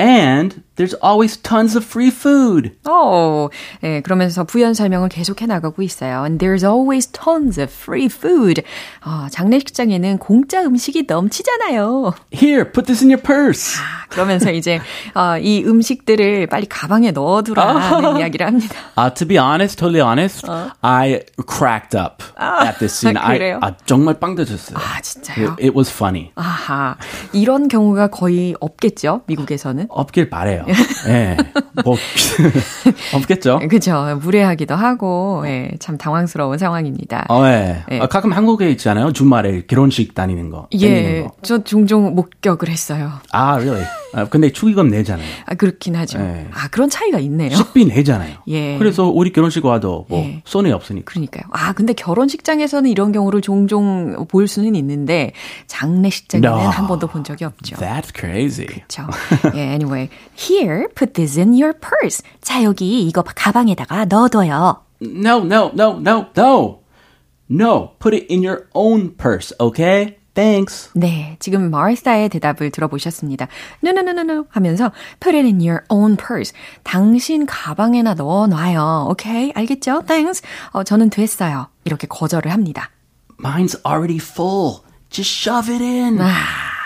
And 0.00 0.60
there's 0.76 0.94
always 1.02 1.36
tons 1.40 1.76
of 1.76 1.84
free 1.86 2.08
food. 2.10 2.72
어, 2.88 3.48
네, 3.80 4.00
그러면서 4.00 4.44
부연 4.44 4.74
설명을 4.74 5.08
계속해 5.08 5.46
나가고 5.46 5.82
있어요. 5.82 6.22
And 6.24 6.38
there's 6.44 6.64
always 6.64 7.06
tons 7.08 7.60
of 7.60 7.72
free 7.72 8.06
food. 8.06 8.62
어, 9.04 9.28
장례식장에는 9.30 10.18
공짜 10.18 10.62
음식이 10.62 11.04
넘치잖아요. 11.08 12.14
Here, 12.32 12.64
put 12.70 12.86
this 12.86 13.02
in 13.04 13.10
your 13.10 13.22
purse. 13.22 13.80
그러면서 14.08 14.50
이제 14.52 14.80
어, 15.14 15.38
이 15.38 15.64
음식들을 15.64 16.46
빨리 16.46 16.66
가방에 16.66 17.10
넣어두라는 17.10 18.18
이야기를 18.18 18.46
합니다. 18.46 18.74
Uh, 18.96 19.12
to 19.14 19.26
be 19.26 19.38
honest, 19.38 19.78
totally 19.78 20.00
honest, 20.00 20.46
I 20.82 21.22
cracked 21.48 21.96
up 21.96 22.22
at 22.40 22.78
this 22.78 22.94
scene. 22.94 23.16
I, 23.16 23.38
그래요? 23.38 23.58
아, 23.62 23.72
정말 23.86 24.18
빵 24.20 24.34
터졌어요. 24.34 24.78
아, 24.78 25.00
진짜요? 25.00 25.56
It, 25.58 25.66
it 25.68 25.76
was 25.76 25.90
funny. 25.90 26.30
아하, 26.36 26.96
이런 27.32 27.68
경우가 27.68 28.08
거의 28.08 28.54
없겠죠, 28.60 29.22
미국에서는. 29.26 29.86
없길 29.88 30.30
바래요. 30.30 30.63
예. 31.08 31.36
뭐 31.84 31.96
없겠죠. 33.14 33.60
그죠. 33.68 34.18
무례하기도 34.22 34.74
하고, 34.74 35.42
예, 35.46 35.70
참 35.78 35.98
당황스러운 35.98 36.58
상황입니다. 36.58 37.26
어, 37.28 37.46
예. 37.46 37.84
예. 37.90 38.00
아, 38.00 38.06
가끔 38.06 38.32
한국에 38.32 38.70
있잖아요. 38.72 39.12
주말에 39.12 39.62
결혼식 39.66 40.14
다니는 40.14 40.50
거. 40.50 40.68
예, 40.80 41.22
거. 41.22 41.32
저 41.42 41.62
종종 41.64 42.14
목격을 42.14 42.68
했어요. 42.68 43.12
아, 43.32 43.54
really? 43.56 43.84
아, 44.14 44.24
근데 44.28 44.50
축의금 44.52 44.88
내잖아요. 44.88 45.26
아, 45.46 45.54
그렇긴 45.54 45.96
하죠. 45.96 46.18
네. 46.18 46.48
아, 46.52 46.68
그런 46.68 46.88
차이가 46.88 47.18
있네요. 47.18 47.50
식비 47.54 47.84
내잖아요. 47.86 48.36
예. 48.48 48.78
그래서 48.78 49.08
우리 49.08 49.32
결혼식 49.32 49.64
와도 49.64 50.06
뭐 50.08 50.20
예. 50.20 50.42
손해 50.44 50.70
없으니까. 50.70 51.04
그러니까요. 51.10 51.44
아, 51.50 51.72
근데 51.72 51.92
결혼식장에서는 51.92 52.88
이런 52.90 53.12
경우를 53.12 53.40
종종 53.40 54.26
볼 54.28 54.46
수는 54.48 54.74
있는데 54.76 55.32
장례식장에는 55.66 56.48
No. 56.48 56.68
한 56.70 56.86
번도 56.86 57.08
본 57.08 57.24
적이 57.24 57.44
없죠. 57.46 57.76
That's 57.76 58.12
crazy. 58.16 58.66
그렇죠. 58.66 59.06
yeah, 59.54 59.74
anyway, 59.74 60.08
here, 60.36 60.88
put 60.94 61.14
this 61.14 61.38
in 61.38 61.52
your 61.52 61.72
purse. 61.72 62.22
자, 62.40 62.62
여기 62.62 63.02
이거 63.06 63.22
가방에다가 63.22 64.04
넣어둬요. 64.04 64.82
No, 65.02 65.38
no, 65.44 65.70
no, 65.74 65.98
no, 65.98 66.26
no. 66.36 66.80
No, 67.50 67.90
put 67.98 68.14
it 68.14 68.26
in 68.32 68.42
your 68.42 68.68
own 68.74 69.10
purse, 69.16 69.52
okay? 69.60 70.16
Thanks. 70.34 70.90
네, 70.94 71.36
지금 71.38 71.70
마르사의 71.70 72.28
대답을 72.28 72.70
들어보셨습니다. 72.70 73.46
No, 73.84 73.90
no, 73.90 74.00
no, 74.00 74.10
no, 74.10 74.20
no 74.22 74.44
하면서 74.50 74.90
put 75.20 75.36
it 75.36 75.46
in 75.46 75.60
your 75.60 75.84
own 75.88 76.16
purse. 76.16 76.52
당신 76.82 77.46
가방에나 77.46 78.14
넣어놔요. 78.14 79.06
오케이, 79.10 79.52
알겠죠? 79.54 80.02
Thanks. 80.06 80.42
어, 80.72 80.82
저는 80.82 81.10
됐어요. 81.10 81.68
이렇게 81.84 82.06
거절을 82.08 82.52
합니다. 82.52 82.90
Mine's 83.38 83.78
already 83.86 84.18
full. 84.18 84.80
Just 85.10 85.30
shove 85.32 85.72
it 85.72 85.82
in. 85.82 86.20
아, 86.20 86.32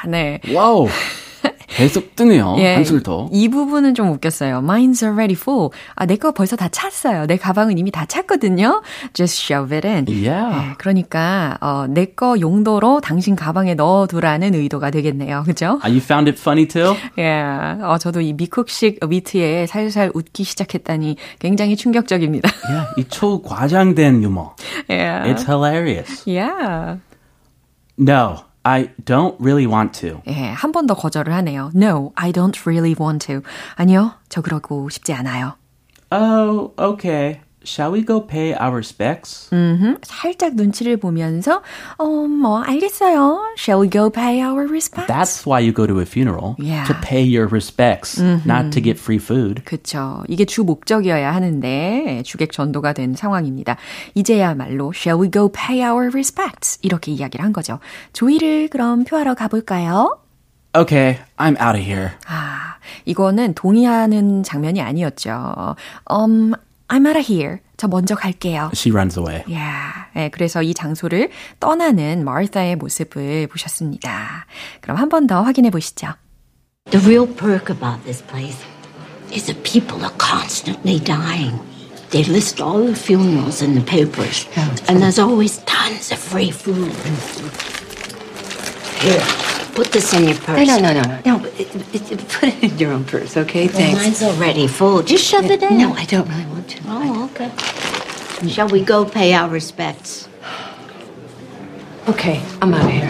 네. 0.07 0.41
와우. 0.53 0.89
계속 1.69 2.17
뜨네요. 2.17 2.57
예, 2.59 2.75
한술 2.75 3.03
더. 3.03 3.29
이 3.33 3.49
부분은 3.49 3.95
좀 3.95 4.09
웃겼어요. 4.11 4.59
Mine's 4.59 5.03
already 5.03 5.35
full. 5.39 5.71
아, 5.95 6.07
내 6.07 6.17
거 6.17 6.33
벌써 6.33 6.57
다 6.57 6.69
찼어요. 6.69 7.27
내 7.27 7.37
가방은 7.37 7.79
이미 7.79 7.91
다 7.91 8.05
찼거든요. 8.07 8.83
Just 9.13 9.45
shove 9.45 9.77
it 9.77 9.87
in. 9.87 10.07
Yeah. 10.09 10.49
네, 10.57 10.75
그러니까 10.79 11.57
어, 11.61 11.87
내 11.89 12.07
거 12.17 12.41
용도로 12.41 13.01
당신 13.01 13.37
가방에 13.37 13.75
넣어두라는 13.75 14.55
의도가 14.55 14.91
되겠네요. 14.91 15.45
그죠? 15.45 15.79
Ah, 15.83 15.89
you 15.91 15.99
found 15.99 16.29
it 16.29 16.41
funny 16.41 16.67
too? 16.67 16.97
예, 17.19 17.43
어, 17.83 17.99
저도 17.99 18.21
이 18.21 18.33
미쿡식 18.33 19.01
위트에 19.07 19.67
살살 19.67 20.11
웃기 20.15 20.45
시작했다니 20.45 21.17
굉장히 21.39 21.77
충격적입니다. 21.77 22.49
Yeah, 22.69 22.87
이 22.99 23.05
초과장된 23.05 24.23
유머. 24.23 24.55
예. 24.91 25.23
It's 25.27 25.45
hilarious. 25.49 26.25
Yeah. 26.27 26.99
No, 27.99 28.45
I 28.66 28.90
don't 29.04 29.36
really 29.40 29.68
want 29.68 30.00
to. 30.02 30.22
예, 30.28 30.52
한 30.54 30.72
번 30.72 30.88
더 30.88 30.94
거절을 30.96 31.34
하네요. 31.34 31.72
No, 31.76 32.12
I 32.16 32.32
don't 32.32 32.56
really 32.66 32.96
want 32.98 33.28
to. 33.28 33.42
아니요, 33.76 34.14
저 34.30 34.42
그러고 34.42 34.90
싶지 34.90 35.14
않아요. 35.14 35.56
Oh, 36.12 36.72
okay. 36.80 37.42
Shall 37.69 37.93
we 37.93 38.03
go 38.03 38.27
pay 38.27 38.55
our 38.55 38.73
respects? 38.77 39.51
음, 39.53 39.99
살짝 40.03 40.55
눈치를 40.55 40.97
보면서, 40.97 41.63
어, 41.99 42.07
뭐, 42.07 42.63
알겠어요. 42.63 43.45
Shall 43.59 43.83
we 43.83 43.91
go 43.91 44.09
pay 44.09 44.41
our 44.41 44.67
respects? 44.67 45.07
That's 45.07 45.47
why 45.47 45.61
you 45.61 45.75
go 45.75 45.87
to 45.87 46.01
a 46.01 46.07
funeral. 46.07 46.57
Yeah. 46.59 46.87
To 46.87 46.95
pay 47.03 47.21
your 47.23 47.47
respects, 47.47 48.19
not 48.47 48.73
to 48.73 48.81
get 48.81 48.99
free 48.99 49.19
food. 49.21 49.65
그쵸. 49.65 50.25
이게 50.29 50.47
주 50.47 50.65
목적이어야 50.65 51.35
하는데 51.35 52.23
주객 52.25 52.53
전도가 52.53 52.95
된 52.95 53.15
상황입니다. 53.15 53.77
이제야말로 54.15 54.95
shall 54.97 55.21
we 55.21 55.31
go 55.31 55.51
pay 55.53 55.83
our 55.83 56.09
respects 56.09 56.79
이렇게 56.81 57.13
이야기를 57.13 57.45
한 57.45 57.53
거죠. 57.53 57.81
조의를 58.15 58.69
그럼 58.69 59.05
표하러 59.05 59.35
가볼까요? 59.35 60.19
Okay, 60.75 61.19
I'm 61.37 61.61
out 61.61 61.77
of 61.77 61.85
here. 61.85 62.13
아, 62.27 62.77
이거는 63.05 63.55
동의하는 63.55 64.43
장면이 64.43 64.81
아니었죠. 64.81 65.75
Um, 66.11 66.55
I'm 66.90 67.06
out 67.08 67.18
of 67.18 67.26
here. 67.32 67.60
저 67.78 67.88
먼저 67.88 68.16
갈게요. 68.16 68.70
She 68.74 68.92
runs 68.94 69.18
away. 69.18 69.44
야, 69.54 70.08
네, 70.14 70.30
그래서 70.30 70.62
이 70.62 70.74
장소를 70.74 71.30
떠나는 71.60 72.24
마르타의 72.24 72.76
모습을 72.76 73.48
보셨습니다. 73.48 74.46
그럼 74.82 74.98
한 74.98 75.10
번 75.10 75.26
더 75.28 75.42
확인해 75.42 75.70
보시죠. 75.72 76.14
The 76.92 77.04
real 77.06 77.26
perk 77.28 77.70
about 77.74 78.04
this 78.04 78.22
place 78.26 78.60
is 79.32 79.46
the 79.46 79.56
people 79.64 80.04
are 80.04 80.14
constantly 80.20 81.00
dying. 81.00 81.58
They 82.12 82.24
list 82.30 82.62
all 82.62 82.86
the 82.86 82.94
funerals 82.96 83.64
in 83.64 83.74
the 83.74 83.82
papers, 83.84 84.46
and 84.88 85.02
there's 85.02 85.18
always 85.18 85.64
tons 85.66 86.12
of 86.12 86.20
free 86.20 86.52
food. 86.52 86.94
Here, 89.02 89.24
Put 89.79 89.93
this 89.93 90.13
in 90.13 90.25
your 90.27 90.35
purse. 90.35 90.67
No, 90.67 90.77
no, 90.81 90.93
no, 90.93 91.03
no. 91.03 91.19
No, 91.25 91.39
but 91.39 91.55
it, 91.61 91.71
it, 91.95 92.11
it- 92.11 92.29
put 92.29 92.49
it 92.51 92.63
in 92.65 92.79
your 92.79 92.91
own 92.91 93.05
purse, 93.05 93.37
okay? 93.37 93.67
Well, 93.69 93.77
Thanks. 93.79 94.03
mine's 94.03 94.23
already 94.25 94.67
full. 94.67 95.03
Just 95.05 95.25
shove 95.25 95.45
it 95.49 95.63
in. 95.63 95.79
No, 95.79 95.95
I 95.95 96.05
don't 96.05 96.29
really 96.29 96.47
want 96.47 96.69
to. 96.71 96.79
Oh, 96.89 97.31
okay. 97.31 97.51
Shall 98.49 98.67
we 98.69 98.83
go 98.83 99.05
pay 99.05 99.33
our 99.35 99.49
respects? 99.49 100.29
Okay, 102.09 102.43
I'm 102.61 102.75
out 102.75 102.85
of 102.87 102.91
here. 102.91 103.09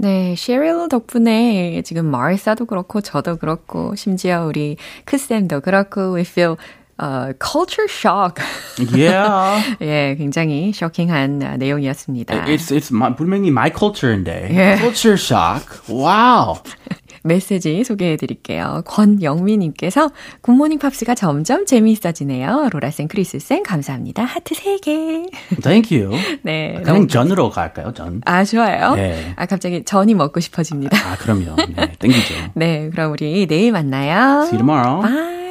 네, 0.00 0.34
셰릴 0.34 0.88
덕분에 0.88 1.82
지금 1.84 2.06
마르사도 2.06 2.64
그렇고 2.64 3.02
저도 3.02 3.36
그렇고 3.36 3.94
심지어 3.96 4.46
우리 4.46 4.78
크쌤도 5.04 5.60
그렇고 5.60 6.14
we 6.14 6.22
feel 6.22 6.56
uh, 7.00 7.32
culture 7.40 7.88
shock. 7.88 8.40
Yeah. 8.78 9.62
예, 9.80 10.14
굉장히 10.18 10.72
쇼킹한 10.72 11.42
아, 11.42 11.56
내용이었습니다. 11.56 12.44
It's 12.44 12.70
it's 12.70 12.92
my, 12.92 13.14
분명히 13.16 13.48
my 13.48 13.70
culture인데. 13.70 14.48
Yeah. 14.50 14.78
Culture 14.78 15.16
shock. 15.16 15.64
Wow. 15.88 16.60
메시지 17.22 17.84
소개해 17.84 18.16
드릴게요. 18.16 18.82
권영미님께서 18.86 20.10
굿모닝 20.40 20.78
팝스가 20.78 21.14
점점 21.14 21.66
재미있어지네요. 21.66 22.70
로라쌤, 22.72 23.08
크리스쌤, 23.08 23.62
감사합니다. 23.62 24.24
하트 24.24 24.54
3개. 24.54 25.30
Thank 25.62 25.92
you. 25.94 26.16
네. 26.42 26.80
그냥 26.82 26.84
너무- 26.84 27.06
전으로 27.08 27.50
갈까요? 27.50 27.92
전. 27.92 28.22
아, 28.24 28.42
좋아요. 28.44 28.94
네. 28.94 29.34
아, 29.36 29.44
갑자기 29.44 29.84
전이 29.84 30.14
먹고 30.14 30.40
싶어집니다. 30.40 30.96
아, 30.96 31.16
그럼요. 31.16 31.56
네, 31.76 31.92
땡기죠. 31.98 32.34
네, 32.54 32.88
그럼 32.90 33.12
우리 33.12 33.46
내일 33.46 33.72
만나요. 33.72 34.44
See 34.44 34.56
you 34.56 34.66
tomorrow. 34.66 35.02
Bye. 35.02 35.49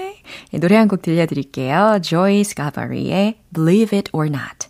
네, 0.51 0.59
노래 0.59 0.75
한 0.75 0.87
곡 0.87 1.01
들려드릴게요. 1.01 1.99
Joy 2.01 2.39
Scavari,의 2.41 3.35
Believe 3.53 3.97
It 3.97 4.09
or 4.13 4.27
Not. 4.27 4.69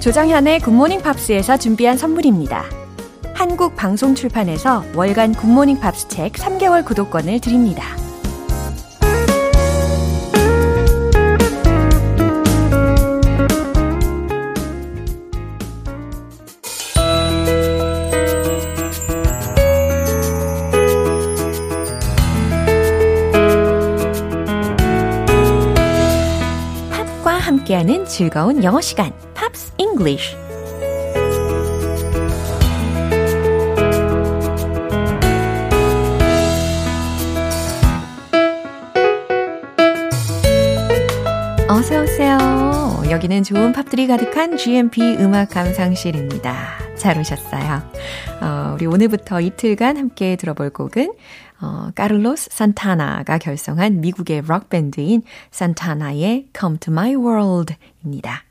조정현의 0.00 0.60
굿모닝 0.60 1.02
팝스에서 1.02 1.58
준비한 1.58 1.96
선물입니다. 1.98 2.64
한국 3.34 3.76
방송 3.76 4.14
출판에서 4.14 4.84
월간 4.94 5.34
굿모닝 5.34 5.80
팝스 5.80 6.08
책 6.08 6.32
3개월 6.32 6.84
구독권을 6.84 7.40
드립니다. 7.40 7.84
함께하는 27.68 28.06
즐거운 28.06 28.64
영어 28.64 28.80
시간, 28.80 29.12
Pops 29.34 29.72
English. 29.76 30.36
어서 41.68 42.02
오세요. 42.02 43.02
여기는 43.10 43.42
좋은 43.42 43.72
팝들이 43.72 44.06
가득한 44.06 44.56
GMP 44.56 45.16
음악 45.18 45.50
감상실입니다. 45.50 46.88
잘 46.96 47.18
오셨어요. 47.18 47.82
어, 48.40 48.72
우리 48.74 48.86
오늘부터 48.86 49.40
이틀간 49.40 49.96
함께 49.96 50.36
들어볼 50.36 50.70
곡은 50.70 51.12
어, 51.60 51.90
카를로스 51.94 52.50
산타나가 52.52 53.38
결성한 53.38 54.00
미국의 54.00 54.42
록 54.46 54.68
밴드인 54.68 55.22
산타나의 55.50 56.48
Come 56.58 56.78
to 56.78 56.92
My 56.92 57.14
World입니다. 57.14 58.44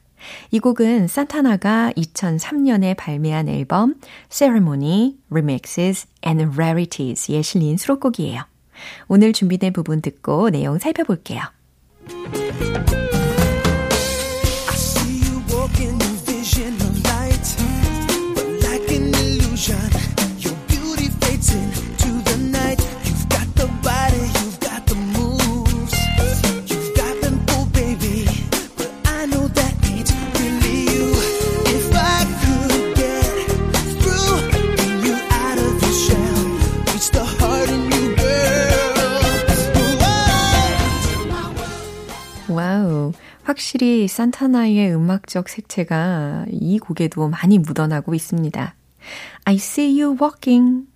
이 0.52 0.60
곡은 0.60 1.08
산타나가 1.08 1.92
2003년에 1.96 2.98
발매한 2.98 3.48
앨범 3.48 3.96
Ceremony, 4.30 5.16
Remixes 5.30 6.08
and 6.26 6.56
Rarities에 6.56 7.42
실린 7.42 7.78
수록곡이에요. 7.78 8.44
오늘 9.08 9.34
준비된 9.34 9.74
부분 9.74 10.02
듣고 10.02 10.50
내용 10.50 10.78
살펴볼게요. 10.78 11.42
확실히 43.78 44.08
산타나의 44.08 44.96
음악적 44.96 45.50
색채가 45.50 46.48
이 46.50 46.80
곡에도 46.80 47.28
많이 47.30 47.60
묻어나고 47.60 48.16
있습니다. 48.16 48.74
I 49.46 49.56
see 49.56 50.02
you 50.02 50.18
walking. 50.20 50.88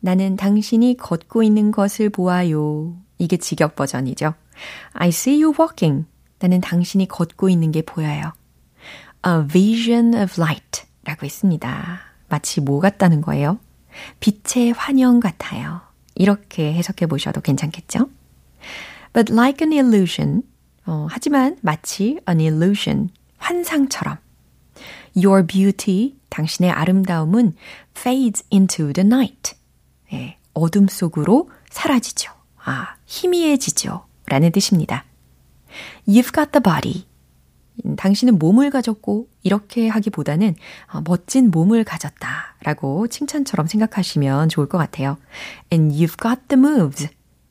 나는 0.00 0.34
당신이 0.34 0.96
걷고 0.96 1.44
있는 1.44 1.70
것을 1.70 2.10
보아요. 2.10 2.96
이게 3.18 3.36
직역 3.36 3.76
버전이죠. 3.76 4.34
I 4.94 5.10
see 5.10 5.44
you 5.44 5.54
walking. 5.56 6.06
나는 6.40 6.60
당신이 6.60 7.06
걷고 7.06 7.48
있는 7.48 7.70
게 7.70 7.82
보여요. 7.82 8.32
A 9.24 9.46
vision 9.46 10.14
of 10.14 10.40
light 10.40 10.82
라고 11.04 11.26
했습니다. 11.26 12.00
마치 12.28 12.60
뭐 12.60 12.80
같다는 12.80 13.20
거예요? 13.20 13.60
빛의 14.18 14.72
환영 14.72 15.20
같아요. 15.20 15.82
이렇게 16.16 16.72
해석해 16.74 17.06
보셔도 17.06 17.40
괜찮겠죠? 17.40 18.08
But 19.12 19.32
like 19.32 19.64
an 19.64 19.72
illusion, 19.72 20.42
어, 20.86 21.06
하지만 21.10 21.56
마치 21.62 22.18
an 22.28 22.40
illusion, 22.40 23.10
환상처럼. 23.38 24.18
Your 25.16 25.46
beauty, 25.46 26.16
당신의 26.30 26.70
아름다움은 26.70 27.54
fades 27.96 28.44
into 28.52 28.92
the 28.92 29.06
night. 29.06 29.54
예, 30.12 30.36
어둠 30.52 30.88
속으로 30.88 31.50
사라지죠. 31.70 32.32
아, 32.64 32.96
희미해지죠. 33.06 34.06
라는 34.26 34.52
뜻입니다. 34.52 35.04
You've 36.06 36.34
got 36.34 36.50
the 36.52 36.62
body. 36.62 37.06
당신은 37.96 38.38
몸을 38.38 38.70
가졌고 38.70 39.28
이렇게 39.42 39.88
하기보다는 39.88 40.54
어, 40.92 41.02
멋진 41.04 41.50
몸을 41.50 41.84
가졌다 41.84 42.56
라고 42.62 43.08
칭찬처럼 43.08 43.66
생각하시면 43.66 44.48
좋을 44.48 44.68
것 44.68 44.78
같아요. 44.78 45.18
And 45.72 45.94
you've 45.94 46.20
got 46.20 46.42
the 46.48 46.58
moves. 46.58 47.08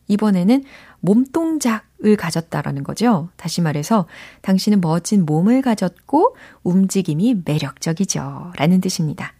이번에는 0.08 0.64
몸동작 1.02 1.86
을 2.06 2.18
가졌다라는 2.18 2.84
거죠. 2.84 3.30
다시 3.38 3.62
말해서 3.62 4.08
당신은 4.42 4.82
멋진 4.82 5.26
몸을 5.26 5.62
가졌고 5.62 6.36
움직임이 6.64 7.36
매력적이죠. 7.46 8.52
라는 8.58 8.82
뜻입니다. 8.82 9.34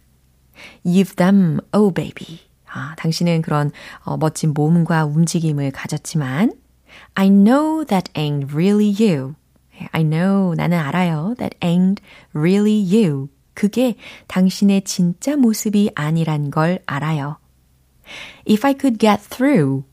You've 0.84 1.16
them, 1.16 1.58
oh 1.74 1.92
baby. 1.92 2.40
아, 2.72 2.94
당신은 2.96 3.42
그런 3.42 3.70
어, 4.04 4.16
멋진 4.16 4.54
몸과 4.54 5.04
움직임을 5.04 5.72
가졌지만 5.72 6.52
I 7.14 7.28
know 7.28 7.84
that 7.84 8.10
ain't 8.14 8.52
really 8.54 8.94
you. 8.98 9.34
I 9.92 10.02
know, 10.02 10.54
나는 10.54 10.78
알아요. 10.78 11.34
That 11.38 11.56
ain't 11.60 12.02
really 12.32 12.82
you. 12.82 13.28
그게 13.54 13.96
당신의 14.26 14.82
진짜 14.82 15.36
모습이 15.36 15.90
아니란 15.94 16.50
걸 16.50 16.80
알아요. 16.86 17.38
If 18.48 18.66
I 18.66 18.74
could 18.78 18.98
get 18.98 19.28
through. 19.28 19.84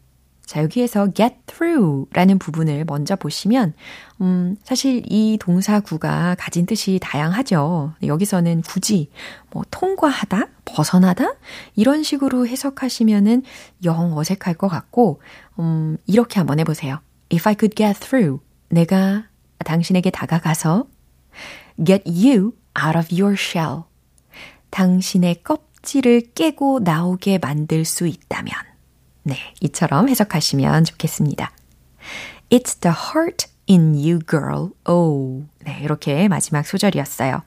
자, 0.52 0.62
여기에서 0.62 1.10
get 1.14 1.34
through 1.46 2.08
라는 2.12 2.38
부분을 2.38 2.84
먼저 2.84 3.16
보시면, 3.16 3.74
음, 4.20 4.58
사실 4.66 5.02
이 5.10 5.38
동사구가 5.40 6.36
가진 6.38 6.66
뜻이 6.66 7.00
다양하죠. 7.02 7.94
여기서는 8.06 8.62
굳이 8.64 9.10
뭐 9.50 9.64
통과하다, 9.72 10.48
벗어나다 10.66 11.36
이런 11.78 12.04
식으로 12.04 12.48
해석하시면은 12.48 13.44
영 13.86 14.18
어색할 14.18 14.56
것 14.56 14.68
같고, 14.68 15.22
음, 15.58 15.96
이렇게 16.06 16.42
한번 16.42 16.60
해보세요. 16.60 17.00
If 17.32 17.48
I 17.48 17.56
could 17.58 17.74
get 17.74 18.02
through, 18.02 18.44
내가 18.68 19.24
당신에게 19.60 20.10
다가가서 20.10 20.86
get 21.86 22.04
you 22.06 22.52
out 22.78 22.98
of 22.98 23.08
your 23.10 23.36
shell. 23.40 23.84
당신의 24.70 25.44
껍질을 25.44 26.34
깨고 26.36 26.82
나오게 26.84 27.38
만들 27.38 27.86
수 27.86 28.06
있다면. 28.06 28.71
네, 29.24 29.36
이처럼 29.62 30.10
해석하시면 30.10 30.86
좋겠습니다. 30.86 31.52
It's 32.50 32.80
the 32.82 32.96
heart 32.96 33.48
in 33.70 33.94
you, 33.94 34.20
girl. 34.20 34.72
Oh. 34.86 35.46
네, 35.64 35.80
이렇게 35.82 36.28
마지막 36.28 36.66
소절이었어요. 36.66 37.44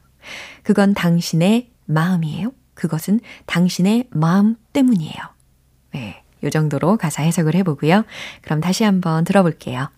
그건 0.63 0.95
당신의 0.95 1.71
마음이에요. 1.87 2.53
그것은 2.75 3.21
당신의 3.47 4.09
마음 4.11 4.57
때문이에요. 4.73 5.19
네, 5.93 6.23
요 6.43 6.51
정도로 6.51 6.97
가사 6.97 7.23
해석을 7.23 7.55
해보고요. 7.55 8.05
그럼 8.43 8.61
다시 8.61 8.85
한번 8.85 9.25
들어볼게요. 9.25 9.89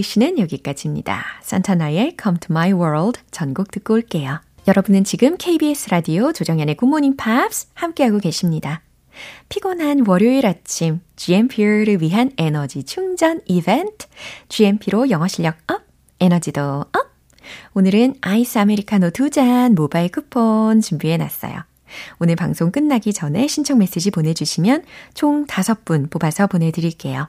English는 0.00 0.38
여기까지입니다. 0.38 1.24
산타나의 1.42 2.16
Come 2.20 2.38
to 2.40 2.48
My 2.50 2.72
World 2.72 3.20
전곡 3.30 3.70
듣고 3.70 3.94
올게요. 3.94 4.40
여러분은 4.66 5.04
지금 5.04 5.36
KBS 5.36 5.90
라디오 5.90 6.32
조정현의 6.32 6.76
굿모닝 6.76 7.16
팝스 7.16 7.68
함께하고 7.74 8.18
계십니다. 8.18 8.82
피곤한 9.48 10.04
월요일 10.06 10.46
아침 10.46 11.00
GMP를 11.16 12.00
위한 12.00 12.32
에너지 12.38 12.84
충전 12.84 13.40
이벤트 13.46 14.06
GMP로 14.48 15.10
영어 15.10 15.28
실력 15.28 15.56
up, 15.68 15.82
에너지도 16.20 16.62
up. 16.62 17.10
오늘은 17.74 18.16
아이스 18.20 18.58
아메리카노 18.58 19.10
두 19.10 19.30
잔 19.30 19.74
모바일 19.74 20.10
쿠폰 20.10 20.80
준비해 20.80 21.16
놨어요. 21.16 21.62
오늘 22.20 22.36
방송 22.36 22.70
끝나기 22.70 23.12
전에 23.12 23.46
신청 23.48 23.78
메시지 23.78 24.10
보내주시면 24.10 24.84
총 25.14 25.46
5분 25.46 26.10
뽑아서 26.10 26.46
보내드릴게요. 26.46 27.28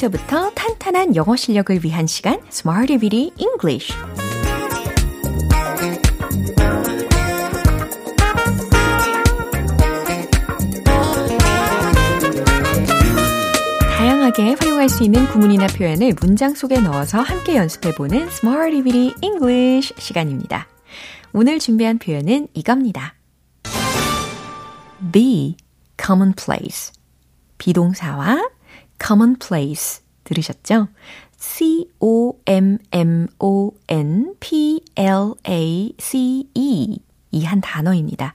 기초부터 0.00 0.50
탄탄한 0.52 1.14
영어 1.14 1.36
실력을 1.36 1.84
위한 1.84 2.06
시간 2.06 2.40
Smarty 2.50 2.98
Bitty 2.98 3.32
English 3.36 3.92
다양하게 13.90 14.54
활용할 14.54 14.88
수 14.88 15.04
있는 15.04 15.26
구문이나 15.26 15.66
표현을 15.66 16.14
문장 16.18 16.54
속에 16.54 16.80
넣어서 16.80 17.20
함께 17.20 17.56
연습해보는 17.56 18.28
Smarty 18.28 18.82
Bitty 18.82 19.14
English 19.20 19.92
시간입니다. 19.98 20.66
오늘 21.34 21.58
준비한 21.58 21.98
표현은 21.98 22.48
이겁니다. 22.54 23.14
be 25.12 25.56
commonplace 26.02 26.92
비동사와 27.58 28.48
commonplace 29.04 30.02
들으셨죠? 30.24 30.88
C-O-M-M-O-N-P-L-A-C-E 35.70 36.98
이 37.32 37.44
한 37.44 37.60
단어입니다. 37.60 38.34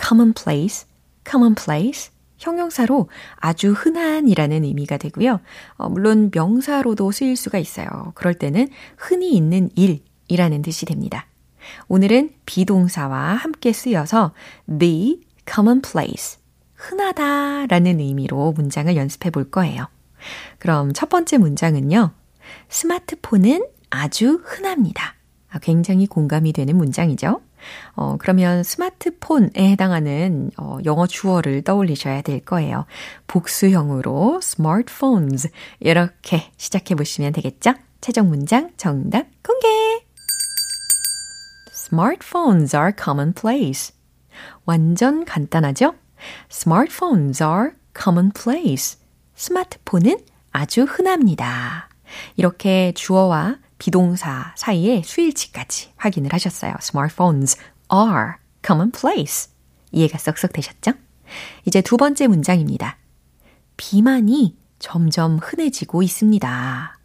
commonplace, 0.00 0.86
commonplace 1.28 2.10
형용사로 2.38 3.08
아주 3.36 3.72
흔한이라는 3.72 4.64
의미가 4.64 4.96
되고요. 4.96 5.40
어, 5.76 5.88
물론 5.88 6.30
명사로도 6.32 7.10
쓰일 7.10 7.36
수가 7.36 7.58
있어요. 7.58 8.12
그럴 8.14 8.34
때는 8.34 8.68
흔히 8.96 9.32
있는 9.34 9.70
일이라는 9.74 10.62
뜻이 10.62 10.86
됩니다. 10.86 11.26
오늘은 11.88 12.30
비동사와 12.46 13.34
함께 13.34 13.72
쓰여서 13.72 14.32
the 14.78 15.20
commonplace, 15.52 16.38
흔하다라는 16.76 17.98
의미로 18.00 18.52
문장을 18.52 18.94
연습해 18.96 19.30
볼 19.30 19.50
거예요. 19.50 19.88
그럼 20.58 20.92
첫 20.92 21.08
번째 21.08 21.38
문장은요. 21.38 22.10
스마트폰은 22.68 23.66
아주 23.90 24.42
흔합니다. 24.44 25.14
아, 25.50 25.58
굉장히 25.58 26.06
공감이 26.06 26.52
되는 26.52 26.76
문장이죠. 26.76 27.40
어, 27.94 28.16
그러면 28.18 28.62
스마트폰에 28.62 29.50
해당하는 29.56 30.50
어, 30.56 30.78
영어 30.84 31.06
주어를 31.06 31.62
떠올리셔야 31.62 32.22
될 32.22 32.40
거예요. 32.44 32.86
복수형으로 33.26 34.40
smartphones 34.42 35.50
이렇게 35.80 36.50
시작해 36.56 36.94
보시면 36.94 37.32
되겠죠? 37.32 37.74
최종 38.00 38.28
문장 38.28 38.70
정답 38.76 39.26
공개! 39.42 39.66
Smartphones 41.72 42.76
are 42.76 42.92
commonplace. 42.96 43.94
완전 44.64 45.24
간단하죠? 45.24 45.94
Smartphones 46.50 47.42
are 47.42 47.72
commonplace. 47.96 48.98
스마트폰은 49.38 50.18
아주 50.50 50.82
흔합니다. 50.82 51.88
이렇게 52.36 52.92
주어와 52.96 53.58
비동사 53.78 54.52
사이에 54.56 55.02
수일치까지 55.04 55.92
확인을 55.96 56.32
하셨어요. 56.32 56.74
Smartphones 56.80 57.56
are 57.92 58.32
commonplace. 58.66 59.52
이해가 59.92 60.18
쏙쏙 60.18 60.52
되셨죠? 60.52 60.92
이제 61.64 61.80
두 61.80 61.96
번째 61.96 62.26
문장입니다. 62.26 62.98
비만이 63.76 64.56
점점 64.80 65.38
흔해지고 65.38 66.02
있습니다. 66.02 66.98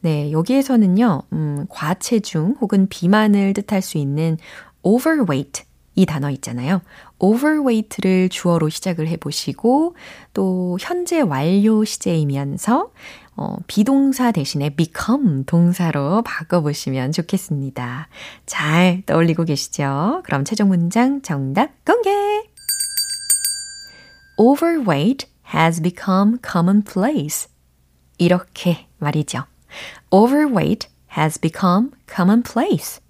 네, 0.00 0.32
여기에서는요, 0.32 1.22
음, 1.32 1.66
과체중 1.68 2.56
혹은 2.60 2.88
비만을 2.88 3.54
뜻할 3.54 3.82
수 3.82 3.98
있는 3.98 4.36
overweight 4.82 5.62
이 5.98 6.06
단어 6.06 6.30
있잖아요. 6.30 6.80
overweight를 7.18 8.28
주어로 8.28 8.68
시작을 8.68 9.08
해보시고 9.08 9.96
또 10.32 10.78
현재 10.80 11.20
완료 11.20 11.84
시제이면서 11.84 12.92
어, 13.34 13.56
비동사 13.66 14.30
대신에 14.30 14.70
become 14.70 15.44
동사로 15.44 16.22
바꿔보시면 16.22 17.10
좋겠습니다. 17.10 18.06
잘 18.46 19.02
떠올리고 19.06 19.42
계시죠? 19.42 20.22
그럼 20.24 20.44
최종 20.44 20.68
문장 20.68 21.20
정답 21.20 21.70
공개! 21.84 22.10
Overweight 24.38 25.26
has 25.52 25.82
become 25.82 26.38
commonplace. 26.48 27.48
이렇게 28.18 28.86
말이죠. 28.98 29.46
Overweight 30.12 30.88
has 31.18 31.40
become 31.40 31.90
commonplace. 32.08 33.00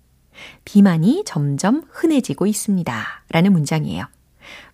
비만이 0.64 1.24
점점 1.26 1.82
흔해지고 1.90 2.46
있습니다. 2.46 3.04
라는 3.30 3.52
문장이에요. 3.52 4.04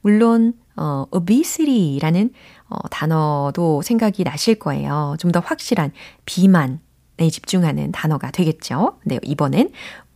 물론, 0.02 0.54
어, 0.76 1.06
obesity라는 1.10 2.30
어, 2.68 2.88
단어도 2.88 3.82
생각이 3.82 4.24
나실 4.24 4.56
거예요. 4.56 5.16
좀 5.18 5.32
더 5.32 5.40
확실한 5.40 5.92
비만에 6.24 6.78
집중하는 7.30 7.92
단어가 7.92 8.30
되겠죠. 8.30 8.98
네, 9.04 9.18
이번엔 9.22 9.70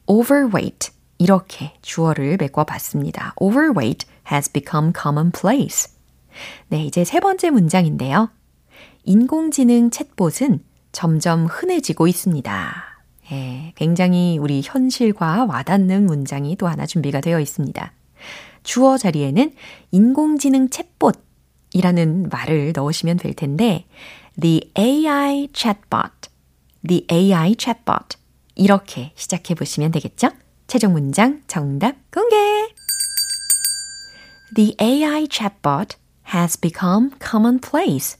overweight. 0.06 0.92
이렇게 1.18 1.74
주어를 1.82 2.36
메꿔 2.38 2.62
봤습니다. 2.64 3.34
overweight 3.40 4.06
has 4.30 4.50
become 4.52 4.92
commonplace. 4.96 5.92
네, 6.68 6.84
이제 6.84 7.04
세 7.04 7.18
번째 7.18 7.50
문장인데요. 7.50 8.30
인공지능 9.04 9.90
챗봇은 9.90 10.60
점점 10.92 11.46
흔해지고 11.46 12.06
있습니다. 12.06 12.87
예, 13.30 13.72
굉장히 13.76 14.38
우리 14.38 14.62
현실과 14.64 15.44
와닿는 15.44 16.06
문장이 16.06 16.56
또 16.56 16.66
하나 16.66 16.86
준비가 16.86 17.20
되어 17.20 17.40
있습니다. 17.40 17.92
주어 18.62 18.96
자리에는 18.96 19.52
인공지능 19.90 20.68
챗봇이라는 20.68 22.30
말을 22.30 22.72
넣으시면 22.74 23.18
될 23.18 23.34
텐데, 23.34 23.86
the 24.40 24.70
AI 24.78 25.48
chatbot, 25.52 26.30
the 26.86 27.06
AI 27.10 27.54
chatbot 27.58 28.16
이렇게 28.54 29.12
시작해 29.14 29.54
보시면 29.54 29.90
되겠죠? 29.92 30.30
최종 30.66 30.92
문장 30.92 31.42
정답 31.46 31.96
공개! 32.10 32.36
The 34.54 34.74
AI 34.80 35.26
chatbot 35.26 35.96
has 36.34 36.58
become 36.58 37.10
commonplace. 37.22 38.18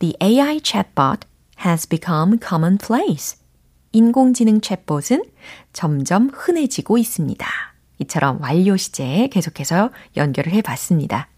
The 0.00 0.14
AI 0.20 0.60
chatbot 0.60 1.22
has 1.64 1.88
become 1.88 2.38
commonplace. 2.40 3.36
인공지능 3.92 4.60
챗봇은 4.60 5.28
점점 5.72 6.30
흔해지고 6.32 6.98
있습니다. 6.98 7.46
이처럼 8.00 8.40
완료 8.40 8.76
시제 8.76 9.28
계속해서 9.32 9.90
연결을 10.16 10.52
해 10.52 10.62
봤습니다. 10.62 11.28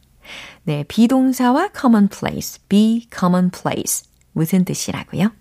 네, 0.64 0.84
비동사와 0.88 1.70
commonplace, 1.78 2.62
be 2.68 3.06
commonplace. 3.12 4.10
무슨 4.32 4.64
뜻이라고요? 4.64 5.32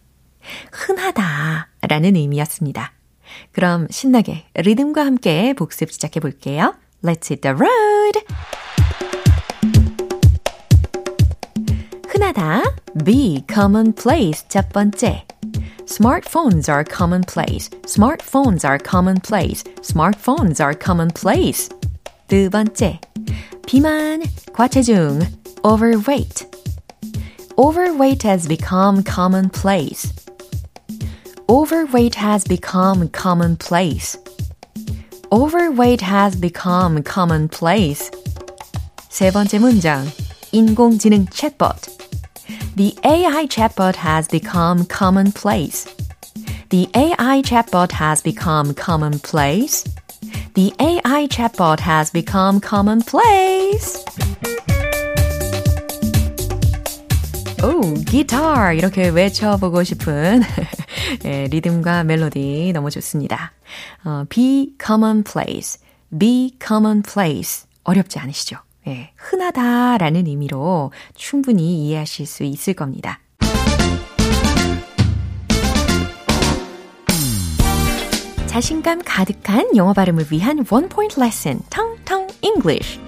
흔하다 0.71 1.69
라는 1.87 2.15
의미였습니다. 2.15 2.93
그럼 3.51 3.87
신나게 3.89 4.45
리듬과 4.55 5.05
함께 5.05 5.53
복습 5.53 5.91
시작해 5.91 6.19
볼게요. 6.19 6.75
Let's 7.03 7.31
hit 7.31 7.41
the 7.41 7.55
road! 7.55 8.19
흔하다, 12.07 12.63
be 13.05 13.43
commonplace 13.51 14.47
첫 14.49 14.69
번째. 14.69 15.25
Smartphones 15.88 16.68
are 16.68 16.84
commonplace. 16.84 17.68
Smartphones 17.86 18.64
are 18.64 18.78
commonplace. 18.78 19.62
Smartphones 19.82 20.60
are 20.60 20.74
commonplace. 20.74 21.68
두 22.28 22.50
번째. 22.50 23.00
비만, 23.66 24.22
과체중, 24.52 25.26
overweight. 25.64 26.46
Overweight 27.56 28.22
has 28.22 28.48
become 28.48 29.02
commonplace. 29.02 30.12
Overweight 31.48 32.16
has 32.16 32.44
become 32.44 33.08
commonplace. 33.08 34.18
Overweight 35.30 36.00
has 36.00 36.34
become 36.34 37.02
commonplace. 37.02 38.10
세 39.08 39.30
번째 39.30 39.58
문장. 39.58 40.04
인공지능 40.52 41.26
챗봇. 41.26 41.97
The 42.78 42.94
AI 43.04 43.46
chatbot 43.46 43.96
has 43.96 44.28
become 44.28 44.84
commonplace. 44.86 45.86
The 46.70 46.88
AI 46.94 47.42
chatbot 47.42 47.92
has 47.92 48.20
become 48.22 48.74
commonplace. 48.74 49.84
The 50.54 50.72
AI 50.80 51.26
chatbot 51.28 51.80
has 51.80 52.10
become 52.10 52.60
commonplace. 52.60 54.04
오, 57.62 57.94
기타 58.04 58.72
이렇게 58.72 59.08
외쳐보고 59.08 59.84
싶은 59.84 60.42
예, 61.24 61.46
리듬과 61.46 62.04
멜로디 62.04 62.72
너무 62.74 62.90
좋습니다. 62.90 63.52
어, 64.04 64.24
be 64.28 64.74
commonplace, 64.84 65.80
be 66.18 66.56
commonplace 66.62 67.66
어렵지 67.84 68.18
않으시죠? 68.18 68.58
예, 68.87 69.11
흔하다라는 69.15 70.27
의미로 70.27 70.91
충분히 71.15 71.85
이해하실 71.85 72.25
수 72.25 72.43
있을 72.43 72.73
겁니다. 72.73 73.19
자신감 78.47 79.03
가득한 79.05 79.75
영어 79.75 79.93
발음을 79.93 80.25
위한 80.31 80.65
원 80.69 80.89
포인트 80.89 81.19
레슨, 81.19 81.59
텅텅 81.69 82.27
English. 82.41 82.99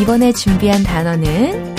이번에 0.00 0.30
준비한 0.32 0.82
단어는 0.82 1.74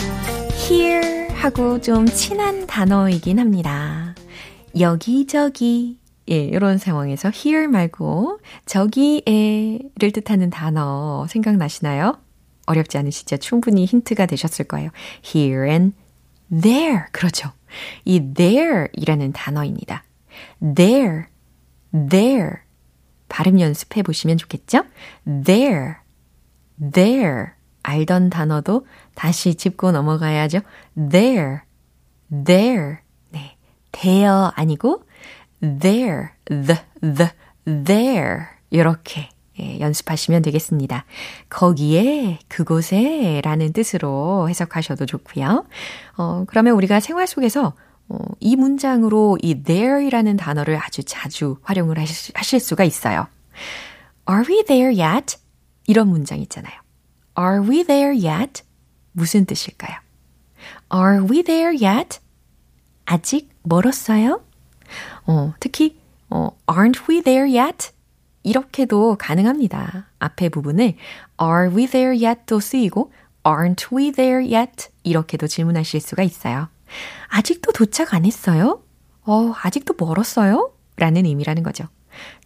here 0.70 1.28
하고 1.34 1.80
좀 1.80 2.06
친한 2.08 2.68
단어이긴 2.68 3.40
합니다. 3.40 4.07
여기저기 4.80 6.00
예, 6.30 6.36
이런 6.44 6.78
상황에서 6.78 7.32
here 7.34 7.68
말고 7.68 8.40
저기에를 8.66 10.12
뜻하는 10.14 10.50
단어 10.50 11.26
생각나시나요? 11.30 12.18
어렵지 12.66 12.98
않으시죠? 12.98 13.38
충분히 13.38 13.86
힌트가 13.86 14.26
되셨을 14.26 14.66
거예요. 14.66 14.90
here 15.26 15.70
and 15.70 15.96
there. 16.50 17.04
그렇죠. 17.14 17.52
이 18.04 18.34
there 18.34 18.88
이라는 18.94 19.32
단어입니다. 19.32 20.04
there, 20.76 21.24
there. 22.10 22.58
발음 23.30 23.60
연습해 23.60 24.04
보시면 24.04 24.38
좋겠죠? 24.38 24.84
there, 25.46 25.96
there. 26.94 27.48
알던 27.84 28.30
단어도 28.30 28.86
다시 29.16 29.56
짚고 29.56 29.94
넘어가야죠. 29.94 30.60
there, 31.10 31.60
there. 32.46 32.98
There 34.02 34.52
아니고 34.56 35.04
there, 35.62 36.30
the, 36.46 36.80
the, 37.02 37.32
there 37.66 38.46
이렇게 38.70 39.30
예, 39.60 39.80
연습하시면 39.80 40.44
되겠습니다. 40.44 41.06
거기에, 41.50 42.40
그곳에 42.48 43.42
라는 43.44 43.74
뜻으로 43.74 44.48
해석하셔도 44.50 45.08
좋고요. 45.08 45.66
어, 46.18 46.44
그러면 46.48 46.76
우리가 46.76 47.00
생활 47.00 47.26
속에서 47.26 47.74
어, 48.10 48.18
이 48.40 48.56
문장으로 48.56 49.38
이 49.42 49.64
there이라는 49.64 50.38
단어를 50.38 50.78
아주 50.78 51.04
자주 51.04 51.58
활용을 51.64 51.98
하실, 52.00 52.34
하실 52.36 52.60
수가 52.60 52.84
있어요. 52.84 53.28
Are 54.30 54.44
we 54.48 54.64
there 54.66 55.02
yet? 55.02 55.38
이런 55.88 56.10
문장 56.10 56.40
있잖아요. 56.40 56.80
Are 57.38 57.68
we 57.68 57.84
there 57.84 58.28
yet? 58.28 58.64
무슨 59.12 59.46
뜻일까요? 59.46 59.98
Are 60.94 61.24
we 61.24 61.44
there 61.44 61.84
yet? 61.84 62.20
아직 63.06 63.50
멀었어요? 63.68 64.42
어, 65.26 65.54
특히, 65.60 66.00
어, 66.30 66.50
aren't 66.68 67.10
we 67.10 67.22
there 67.22 67.58
yet? 67.58 67.92
이렇게도 68.44 69.18
가능합니다. 69.18 70.08
앞에 70.20 70.50
부분을 70.50 70.96
Are 71.42 71.76
we 71.76 71.86
there 71.88 72.24
yet도 72.24 72.60
쓰이고 72.60 73.12
Aren't 73.44 73.96
we 73.96 74.12
there 74.12 74.54
yet? 74.54 74.88
이렇게도 75.04 75.48
질문하실 75.48 76.00
수가 76.00 76.24
있어요. 76.24 76.70
아직도 77.28 77.74
도착 77.74 78.14
안 78.14 78.26
했어요? 78.26 78.82
어, 79.24 79.54
아직도 79.62 79.96
멀었어요? 79.98 80.72
라는 80.96 81.26
의미라는 81.26 81.64
거죠. 81.64 81.86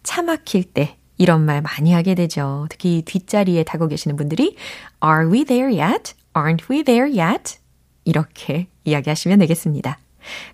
차 0.02 0.22
막힐 0.22 0.64
때 0.64 0.96
이런 1.18 1.44
말 1.44 1.62
많이 1.62 1.92
하게 1.92 2.16
되죠. 2.16 2.66
특히 2.68 3.02
뒷자리에 3.02 3.62
타고 3.62 3.86
계시는 3.86 4.16
분들이 4.16 4.56
Are 5.04 5.30
we 5.30 5.44
there 5.44 5.78
yet? 5.80 6.14
Aren't 6.34 6.68
we 6.68 6.82
there 6.82 7.16
yet? 7.18 7.58
이렇게 8.04 8.66
이야기하시면 8.84 9.38
되겠습니다. 9.38 9.98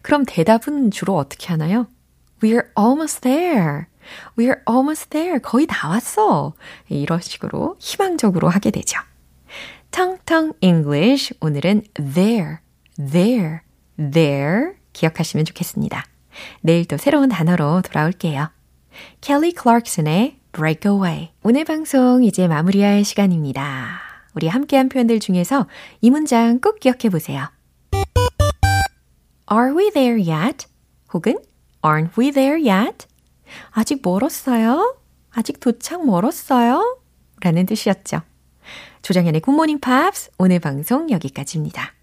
그럼 0.03 0.25
대답은 0.27 0.91
주로 0.91 1.17
어떻게 1.17 1.49
하나요? 1.49 1.87
We're 2.43 2.69
almost 2.79 3.21
there. 3.23 3.87
We're 4.37 4.61
almost 4.69 5.11
there. 5.11 5.41
거의 5.41 5.67
다 5.67 5.89
왔어. 5.89 6.55
이런 6.89 7.21
식으로 7.21 7.77
희망적으로 7.79 8.49
하게 8.49 8.71
되죠. 8.71 8.99
텅텅 9.91 10.53
English. 10.61 11.35
오늘은 11.41 11.85
there, 11.95 12.59
there, 12.97 13.61
there 13.97 14.73
기억하시면 14.93 15.45
좋겠습니다. 15.47 16.05
내일 16.61 16.85
또 16.87 16.97
새로운 16.97 17.29
단어로 17.29 17.83
돌아올게요. 17.83 18.51
켈리 19.21 19.53
클락슨의 19.53 20.39
Breakaway. 20.53 21.31
오늘 21.43 21.65
방송 21.65 22.25
이제 22.25 22.49
마무리할 22.49 23.05
시간입니다. 23.05 24.01
우리 24.35 24.49
함께한 24.49 24.89
표현들 24.89 25.21
중에서 25.21 25.67
이 26.01 26.11
문장 26.11 26.61
꼭 26.61 26.81
기억해 26.81 27.09
보세요. 27.11 27.49
Are 29.51 29.75
we 29.75 29.91
there 29.91 30.19
yet? 30.19 30.67
혹은 31.13 31.39
Aren't 31.83 32.19
we 32.19 32.31
there 32.31 32.61
yet? 32.69 33.07
아직 33.71 34.01
멀었어요? 34.03 34.97
아직 35.31 35.61
도착 35.61 36.05
멀었어요? 36.05 37.01
라는 37.41 37.65
뜻이었죠. 37.67 38.21
조정현의 39.03 39.41
굿모닝 39.41 39.81
팝스 39.81 40.33
오늘 40.39 40.59
방송 40.59 41.09
여기까지입니다. 41.11 41.95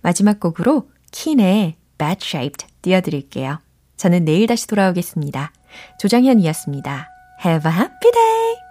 마지막 0.00 0.40
곡으로 0.40 0.90
킨의 1.12 1.76
Bad 1.98 2.24
Shaped 2.24 2.66
띄워드릴게요. 2.82 3.60
저는 3.96 4.24
내일 4.24 4.46
다시 4.46 4.66
돌아오겠습니다. 4.66 5.52
조정현이었습니다. 6.00 7.08
Have 7.44 7.70
a 7.70 7.76
happy 7.76 8.10
day! 8.12 8.67